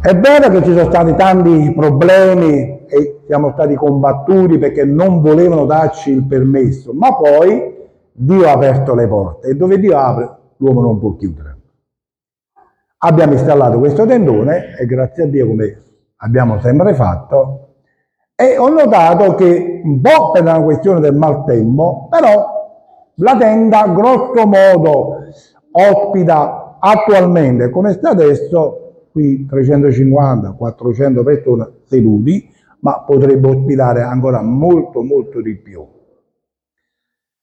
È 0.00 0.18
vero 0.18 0.50
che 0.50 0.64
ci 0.64 0.72
sono 0.72 0.90
stati 0.90 1.14
tanti 1.14 1.72
problemi 1.74 2.84
e 2.86 3.20
siamo 3.26 3.52
stati 3.52 3.76
combattuti 3.76 4.58
perché 4.58 4.84
non 4.84 5.20
volevano 5.20 5.64
darci 5.64 6.10
il 6.10 6.24
permesso, 6.24 6.92
ma 6.92 7.14
poi 7.14 7.72
Dio 8.10 8.48
ha 8.48 8.52
aperto 8.52 8.94
le 8.94 9.06
porte 9.06 9.48
e 9.48 9.54
dove 9.54 9.78
Dio 9.78 9.96
apre 9.96 10.36
l'uomo 10.56 10.82
non 10.82 10.98
può 10.98 11.14
chiudere. 11.14 11.61
Abbiamo 13.04 13.32
installato 13.32 13.80
questo 13.80 14.06
tendone 14.06 14.76
e 14.78 14.86
grazie 14.86 15.24
a 15.24 15.26
Dio 15.26 15.48
come 15.48 15.82
abbiamo 16.18 16.60
sempre 16.60 16.94
fatto 16.94 17.74
e 18.36 18.56
ho 18.56 18.68
notato 18.68 19.34
che 19.34 19.80
un 19.82 20.00
po' 20.00 20.30
per 20.30 20.42
una 20.42 20.62
questione 20.62 21.00
del 21.00 21.16
maltempo, 21.16 22.06
però 22.08 22.46
la 23.16 23.36
tenda 23.36 23.88
grosso 23.88 24.46
modo 24.46 25.16
ospita 25.72 26.76
attualmente 26.78 27.70
come 27.70 27.92
sta 27.92 28.10
adesso 28.10 29.08
qui 29.10 29.48
350-400 29.50 31.24
persone 31.24 31.70
seduti, 31.86 32.48
ma 32.82 33.00
potrebbe 33.00 33.48
ospitare 33.48 34.02
ancora 34.02 34.42
molto 34.42 35.02
molto 35.02 35.40
di 35.40 35.56
più. 35.56 35.84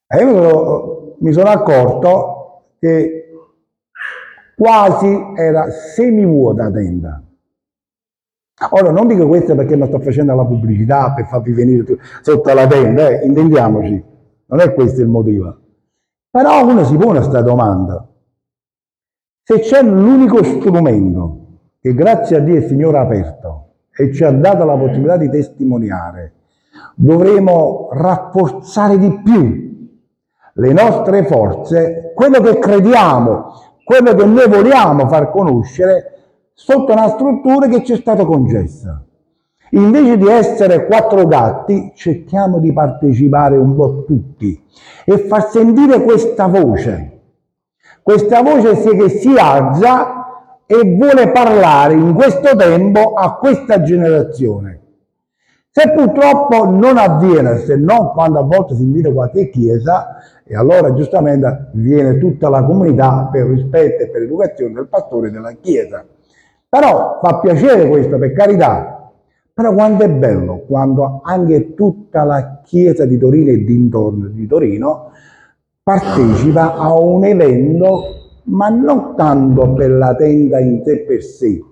E 0.08 0.24
io 0.24 1.16
mi 1.20 1.34
sono 1.34 1.50
accorto 1.50 2.62
che 2.80 3.19
quasi 4.60 5.08
era 5.38 5.72
semivuota 5.72 6.70
tenda. 6.70 7.24
Ora, 8.72 8.92
non 8.92 9.08
dico 9.08 9.26
questo 9.26 9.56
perché 9.56 9.78
non 9.78 9.88
sto 9.88 10.00
facendo 10.00 10.36
la 10.36 10.44
pubblicità 10.44 11.14
per 11.14 11.28
farvi 11.28 11.54
venire 11.54 11.86
sotto 12.22 12.54
la 12.54 12.68
tenda, 12.68 13.08
eh, 13.08 13.26
intendiamoci, 13.26 14.04
non 14.48 14.60
è 14.60 14.74
questo 14.74 15.00
il 15.00 15.08
motivo. 15.08 15.58
Però 16.30 16.66
uno 16.66 16.84
si 16.84 16.98
pone 16.98 17.20
questa 17.20 17.42
domanda. 17.42 18.06
Se 19.44 19.60
c'è 19.60 19.82
l'unico 19.82 20.44
strumento 20.44 21.38
che 21.80 21.94
grazie 21.94 22.36
a 22.36 22.40
Dio 22.40 22.56
il 22.56 22.66
Signore 22.66 22.98
ha 22.98 23.02
aperto 23.02 23.68
e 23.96 24.12
ci 24.12 24.26
ha 24.26 24.32
dato 24.32 24.66
la 24.66 24.76
possibilità 24.76 25.16
di 25.16 25.30
testimoniare, 25.30 26.34
dovremo 26.96 27.88
rafforzare 27.94 28.98
di 28.98 29.22
più 29.24 29.70
le 30.54 30.74
nostre 30.74 31.24
forze, 31.26 32.12
quello 32.14 32.42
che 32.42 32.60
crediamo, 32.60 33.69
quello 33.90 34.14
che 34.14 34.24
noi 34.24 34.48
vogliamo 34.48 35.08
far 35.08 35.32
conoscere 35.32 36.18
sotto 36.54 36.92
una 36.92 37.08
struttura 37.08 37.68
che 37.68 37.84
ci 37.84 37.94
è 37.94 37.96
stata 37.96 38.24
concessa. 38.24 39.04
Invece 39.72 40.16
di 40.16 40.28
essere 40.28 40.86
quattro 40.86 41.26
gatti, 41.26 41.94
cerchiamo 41.96 42.60
di 42.60 42.72
partecipare 42.72 43.58
un 43.58 43.76
po' 43.76 44.04
tutti 44.06 44.64
e 45.06 45.18
far 45.18 45.50
sentire 45.50 46.04
questa 46.04 46.46
voce. 46.46 47.22
Questa 48.04 48.44
voce 48.44 48.76
che 48.96 49.10
si 49.10 49.36
alza 49.36 50.64
e 50.68 50.96
vuole 50.96 51.32
parlare 51.32 51.96
in 51.96 52.14
questo 52.14 52.56
tempo 52.56 53.16
a 53.16 53.38
questa 53.38 53.82
generazione. 53.82 54.82
Se 55.80 55.92
purtroppo 55.92 56.66
non 56.66 56.98
avviene, 56.98 57.60
se 57.60 57.78
non 57.78 58.12
quando 58.12 58.40
a 58.40 58.44
volte 58.44 58.76
si 58.76 58.82
invita 58.82 59.14
qualche 59.14 59.50
chiesa, 59.50 60.18
e 60.44 60.54
allora 60.54 60.94
giustamente 60.94 61.70
viene 61.72 62.18
tutta 62.18 62.50
la 62.50 62.66
comunità 62.66 63.30
per 63.32 63.46
rispetto 63.46 64.04
e 64.04 64.10
per 64.10 64.24
educazione 64.24 64.74
del 64.74 64.90
pastore 64.90 65.32
della 65.32 65.54
chiesa. 65.54 66.06
Però 66.68 67.20
fa 67.24 67.40
piacere 67.40 67.88
questo, 67.88 68.18
per 68.18 68.34
carità. 68.34 69.10
Però 69.54 69.74
quanto 69.74 70.04
è 70.04 70.10
bello 70.10 70.64
quando 70.68 71.22
anche 71.24 71.74
tutta 71.76 72.26
la 72.26 72.60
chiesa 72.62 73.06
di 73.06 73.18
Torino 73.18 73.52
e 73.52 73.64
dintorno 73.64 74.28
di 74.28 74.48
Torino 74.48 75.12
partecipa 75.82 76.76
a 76.76 76.94
un 76.94 77.24
evento, 77.24 78.02
ma 78.48 78.68
non 78.68 79.16
tanto 79.16 79.72
per 79.76 79.92
la 79.92 80.14
tenda 80.14 80.60
in 80.60 80.82
sé 80.84 81.06
per 81.06 81.24
sé, 81.24 81.64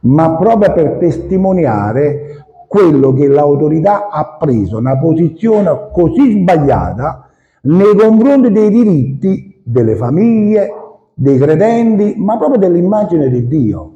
ma 0.00 0.36
proprio 0.36 0.72
per 0.72 0.92
testimoniare 0.92 2.45
quello 2.66 3.12
che 3.12 3.28
l'autorità 3.28 4.08
ha 4.08 4.36
preso, 4.38 4.78
una 4.78 4.98
posizione 4.98 5.88
così 5.92 6.40
sbagliata 6.40 7.28
nei 7.62 7.96
confronti 7.96 8.50
dei 8.50 8.70
diritti 8.70 9.60
delle 9.64 9.96
famiglie, 9.96 10.70
dei 11.14 11.38
credenti, 11.38 12.14
ma 12.16 12.36
proprio 12.36 12.58
dell'immagine 12.58 13.28
di 13.28 13.46
Dio. 13.46 13.92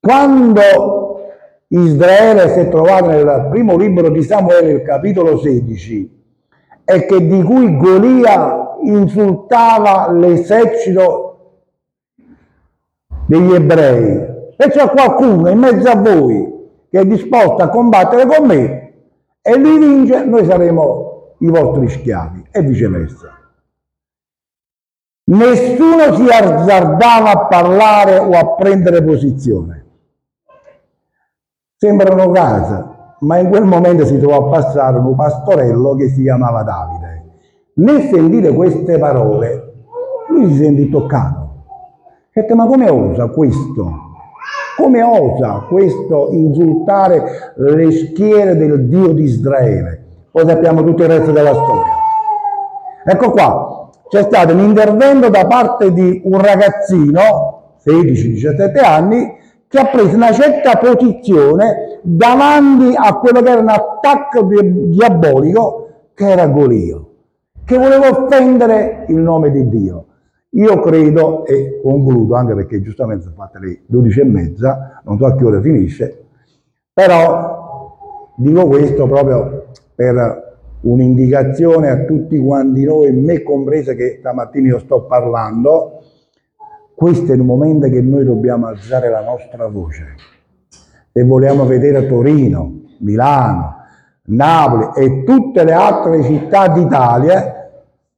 Quando 0.00 1.20
Israele 1.68 2.50
si 2.50 2.60
è 2.60 2.68
trovato 2.68 3.06
nel 3.06 3.48
primo 3.50 3.76
libro 3.76 4.10
di 4.10 4.22
Samuele, 4.22 4.72
il 4.72 4.82
capitolo 4.82 5.38
16, 5.38 6.22
e 6.84 7.06
che 7.06 7.26
di 7.26 7.42
cui 7.42 7.76
Golia 7.76 8.76
insultava 8.82 10.12
l'esercito 10.12 11.30
degli 13.26 13.54
ebrei, 13.54 14.32
e 14.56 14.68
c'è 14.68 14.88
qualcuno 14.90 15.48
in 15.48 15.58
mezzo 15.58 15.88
a 15.88 15.96
voi 15.96 16.53
che 16.94 17.00
è 17.00 17.06
disposto 17.06 17.60
a 17.60 17.70
combattere 17.70 18.24
con 18.24 18.46
me 18.46 18.92
e 19.42 19.58
lui 19.58 19.78
vince, 19.80 20.24
noi 20.26 20.44
saremo 20.44 21.34
i 21.40 21.48
vostri 21.48 21.88
schiavi 21.88 22.46
e 22.52 22.62
viceversa. 22.62 23.36
Nessuno 25.24 26.14
si 26.14 26.28
azzardava 26.28 27.30
a 27.32 27.46
parlare 27.46 28.18
o 28.18 28.30
a 28.38 28.54
prendere 28.54 29.02
posizione. 29.02 29.86
Sembrano 31.74 32.30
case, 32.30 32.84
ma 33.18 33.38
in 33.38 33.48
quel 33.48 33.64
momento 33.64 34.06
si 34.06 34.16
trovò 34.20 34.46
a 34.46 34.50
passare 34.50 34.96
un 34.96 35.16
pastorello 35.16 35.96
che 35.96 36.10
si 36.10 36.22
chiamava 36.22 36.62
Davide. 36.62 37.24
Nel 37.74 38.02
sentire 38.02 38.52
queste 38.52 38.98
parole, 39.00 39.72
lui 40.28 40.48
si 40.52 40.58
sentì 40.58 40.88
toccato. 40.88 41.64
E 42.30 42.42
detto, 42.42 42.54
ma 42.54 42.66
come 42.66 42.88
osa 42.88 43.26
questo 43.30 44.03
come 44.76 45.02
osa 45.02 45.66
questo 45.68 46.28
insultare 46.30 47.52
le 47.56 47.92
schiere 47.92 48.56
del 48.56 48.86
Dio 48.88 49.08
di 49.08 49.22
Israele? 49.22 50.02
Poi 50.30 50.46
sappiamo 50.46 50.82
tutto 50.82 51.02
il 51.04 51.08
resto 51.08 51.30
della 51.30 51.54
storia. 51.54 51.92
Ecco 53.06 53.30
qua, 53.30 53.90
c'è 54.08 54.22
stato 54.22 54.52
un 54.52 54.60
intervento 54.60 55.28
da 55.28 55.46
parte 55.46 55.92
di 55.92 56.22
un 56.24 56.40
ragazzino, 56.40 57.76
16-17 57.84 58.84
anni, 58.84 59.36
che 59.68 59.78
ha 59.78 59.86
preso 59.86 60.14
una 60.14 60.32
certa 60.32 60.76
posizione 60.76 62.00
davanti 62.02 62.94
a 62.96 63.14
quello 63.14 63.42
che 63.42 63.50
era 63.50 63.60
un 63.60 63.68
attacco 63.68 64.42
diabolico 64.42 65.88
che 66.14 66.30
era 66.30 66.46
Golio, 66.46 67.08
che 67.64 67.76
voleva 67.76 68.08
offendere 68.08 69.04
il 69.08 69.16
nome 69.16 69.50
di 69.50 69.68
Dio. 69.68 70.04
Io 70.54 70.80
credo, 70.80 71.44
e 71.46 71.80
concludo 71.82 72.36
anche 72.36 72.54
perché 72.54 72.80
giustamente 72.80 73.24
sono 73.24 73.34
fatte 73.36 73.58
le 73.58 73.80
12 73.86 74.20
e 74.20 74.24
mezza, 74.24 75.00
non 75.04 75.18
so 75.18 75.26
a 75.26 75.34
che 75.34 75.44
ora 75.44 75.60
finisce, 75.60 76.26
però 76.92 77.92
dico 78.36 78.66
questo 78.68 79.08
proprio 79.08 79.66
per 79.94 80.52
un'indicazione 80.82 81.90
a 81.90 82.04
tutti 82.04 82.38
quanti 82.38 82.84
noi, 82.84 83.12
me 83.12 83.42
compresa 83.42 83.94
che 83.94 84.18
stamattina 84.20 84.68
io 84.68 84.78
sto 84.78 85.02
parlando, 85.06 86.02
questo 86.94 87.32
è 87.32 87.34
il 87.34 87.42
momento 87.42 87.88
che 87.88 88.00
noi 88.00 88.24
dobbiamo 88.24 88.66
alzare 88.68 89.10
la 89.10 89.22
nostra 89.22 89.66
voce. 89.66 90.14
Se 91.12 91.24
vogliamo 91.24 91.64
vedere 91.64 92.06
Torino, 92.06 92.82
Milano, 92.98 93.76
Napoli 94.26 94.90
e 94.94 95.24
tutte 95.24 95.64
le 95.64 95.72
altre 95.72 96.22
città 96.22 96.68
d'Italia, 96.68 97.53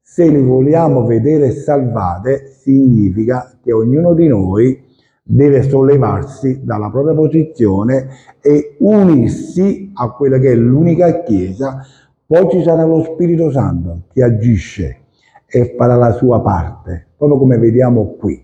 se 0.08 0.28
li 0.28 0.40
vogliamo 0.40 1.04
vedere 1.04 1.50
salvate, 1.50 2.46
significa 2.46 3.58
che 3.60 3.72
ognuno 3.72 4.14
di 4.14 4.28
noi 4.28 4.80
deve 5.20 5.62
sollevarsi 5.62 6.60
dalla 6.62 6.90
propria 6.90 7.12
posizione 7.12 8.06
e 8.40 8.76
unirsi 8.78 9.90
a 9.92 10.12
quella 10.12 10.38
che 10.38 10.52
è 10.52 10.54
l'unica 10.54 11.24
Chiesa. 11.24 11.80
Poi 12.24 12.48
ci 12.50 12.62
sarà 12.62 12.84
lo 12.84 13.02
Spirito 13.02 13.50
Santo 13.50 14.02
che 14.12 14.22
agisce 14.22 15.00
e 15.44 15.74
farà 15.76 15.96
la 15.96 16.12
sua 16.12 16.40
parte, 16.40 17.08
proprio 17.16 17.40
come 17.40 17.58
vediamo 17.58 18.14
qui. 18.16 18.42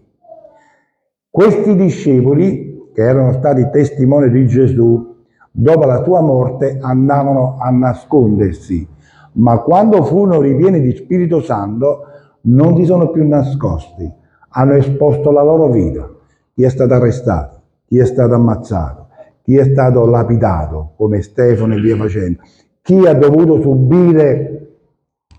Questi 1.31 1.77
discepoli, 1.77 2.91
che 2.93 3.03
erano 3.03 3.35
stati 3.35 3.69
testimoni 3.71 4.31
di 4.31 4.49
Gesù, 4.49 5.15
dopo 5.53 5.87
la 5.87 6.03
sua 6.03 6.21
morte 6.23 6.79
andavano 6.81 7.57
a 7.61 7.71
nascondersi 7.71 8.92
ma 9.35 9.59
quando 9.59 10.03
furono 10.03 10.41
ripieni 10.41 10.81
di 10.81 10.95
Spirito 10.95 11.41
Santo 11.41 12.07
non 12.43 12.77
si 12.77 12.85
sono 12.85 13.11
più 13.11 13.27
nascosti, 13.27 14.11
hanno 14.51 14.75
esposto 14.75 15.31
la 15.31 15.43
loro 15.43 15.69
vita. 15.69 16.09
Chi 16.55 16.65
è 16.65 16.69
stato 16.69 16.95
arrestato, 16.95 17.61
chi 17.87 17.99
è 17.99 18.05
stato 18.05 18.35
ammazzato, 18.35 19.07
chi 19.43 19.57
è 19.57 19.65
stato 19.65 20.05
lapidato, 20.07 20.93
come 20.97 21.23
Stefano 21.23 21.75
e 21.75 21.81
via 21.81 21.97
facendo, 21.97 22.41
chi 22.83 23.07
ha 23.07 23.15
dovuto 23.15 23.61
subire 23.61 24.77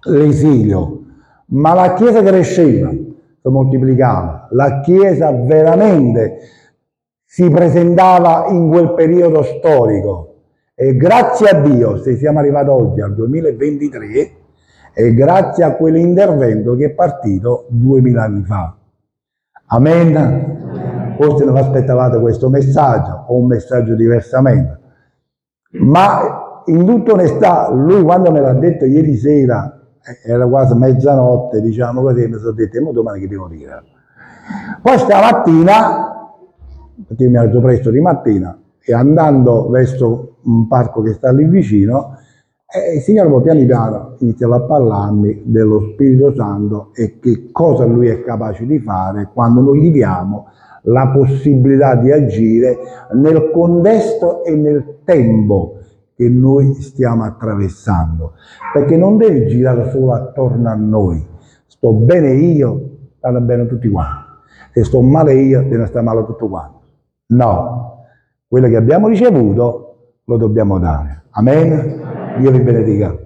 l'esilio, 0.06 1.02
ma 1.48 1.74
la 1.74 1.94
Chiesa 1.94 2.24
cresceva, 2.24 2.90
si 2.90 3.48
moltiplicava, 3.50 4.48
la 4.52 4.80
Chiesa 4.80 5.32
veramente 5.32 6.38
si 7.24 7.50
presentava 7.50 8.48
in 8.50 8.70
quel 8.70 8.94
periodo 8.94 9.44
storico 9.44 10.33
e 10.76 10.96
grazie 10.96 11.50
a 11.50 11.62
Dio, 11.62 11.98
se 11.98 12.18
siamo 12.18 12.40
arrivati 12.40 12.70
oggi 12.70 13.02
al 13.02 13.14
2023, 13.14 14.32
è 14.94 15.14
grazie 15.14 15.64
a 15.64 15.76
quell'intervento 15.76 16.76
che 16.76 16.86
è 16.86 16.90
partito 16.92 17.66
duemila 17.70 18.24
anni 18.24 18.44
fa. 18.44 18.76
Amen. 19.68 21.16
Forse 21.20 21.46
non 21.46 21.58
aspettavate 21.58 22.20
questo 22.20 22.50
messaggio 22.50 23.26
o 23.28 23.38
un 23.38 23.48
messaggio 23.48 23.94
diversamente. 23.96 24.80
Ma 25.74 26.64
in 26.66 26.86
tutta 26.86 27.14
onestà, 27.14 27.72
lui 27.72 28.02
quando 28.04 28.32
me 28.32 28.40
l'ha 28.40 28.54
detto 28.54 28.86
ieri 28.86 29.16
sera, 29.16 29.80
eh, 30.04 30.32
era 30.32 30.48
quasi 30.48 30.76
mezzanotte, 30.76 31.62
diciamo 31.62 32.02
così, 32.02 32.28
mi 32.28 32.38
sono 32.38 32.52
detto, 32.52 32.82
ma 32.82 32.92
domani 32.92 33.20
che 33.20 33.28
devo 33.28 33.48
dire? 33.48 33.84
Poi 34.82 34.98
stamattina, 34.98 36.32
perché 37.08 37.28
mi 37.28 37.38
alzo 37.38 37.62
presto 37.62 37.90
di 37.90 38.00
mattina, 38.00 38.60
e 38.84 38.94
andando 38.94 39.70
verso 39.70 40.33
un 40.44 40.68
parco 40.68 41.02
che 41.02 41.14
sta 41.14 41.32
lì 41.32 41.46
vicino, 41.46 42.18
e 42.76 42.96
il 42.96 43.02
Signore 43.02 43.30
piano 43.44 43.66
piano 43.66 44.16
iniziava 44.20 44.56
a 44.56 44.62
parlarmi 44.62 45.44
dello 45.46 45.92
Spirito 45.92 46.34
Santo 46.34 46.90
e 46.96 47.20
che 47.20 47.52
cosa 47.52 47.86
Lui 47.86 48.08
è 48.08 48.24
capace 48.24 48.66
di 48.66 48.80
fare 48.80 49.30
quando 49.32 49.62
noi 49.62 49.80
gli 49.80 49.92
diamo 49.92 50.48
la 50.84 51.10
possibilità 51.10 51.96
di 51.96 52.12
agire 52.12 52.78
nel 53.14 53.52
contesto 53.52 54.44
e 54.44 54.56
nel 54.56 55.02
tempo 55.04 55.78
che 56.16 56.28
noi 56.30 56.74
stiamo 56.82 57.24
attraversando. 57.24 58.34
Perché 58.74 58.98
non 58.98 59.18
deve 59.18 59.46
girare 59.46 59.92
solo 59.92 60.14
attorno 60.14 60.68
a 60.68 60.74
noi. 60.76 61.24
Sto 61.68 61.94
bene 61.94 62.32
io, 62.34 62.90
stanno 63.18 63.42
bene 63.42 63.68
tutti 63.68 63.88
quanti. 63.88 64.32
Se 64.74 64.84
sto 64.84 65.02
male 65.02 65.36
io, 65.36 65.62
deve 65.62 65.86
stare 65.86 66.04
male 66.04 66.26
tutto 66.26 66.48
quanto. 66.48 66.82
No, 67.28 68.06
quello 68.48 68.68
che 68.68 68.76
abbiamo 68.76 69.08
ricevuto 69.08 69.83
lo 70.26 70.38
dobbiamo 70.38 70.80
dare. 70.80 71.24
Amen. 71.32 72.36
Dio 72.38 72.52
vi 72.52 72.60
benedica. 72.60 73.18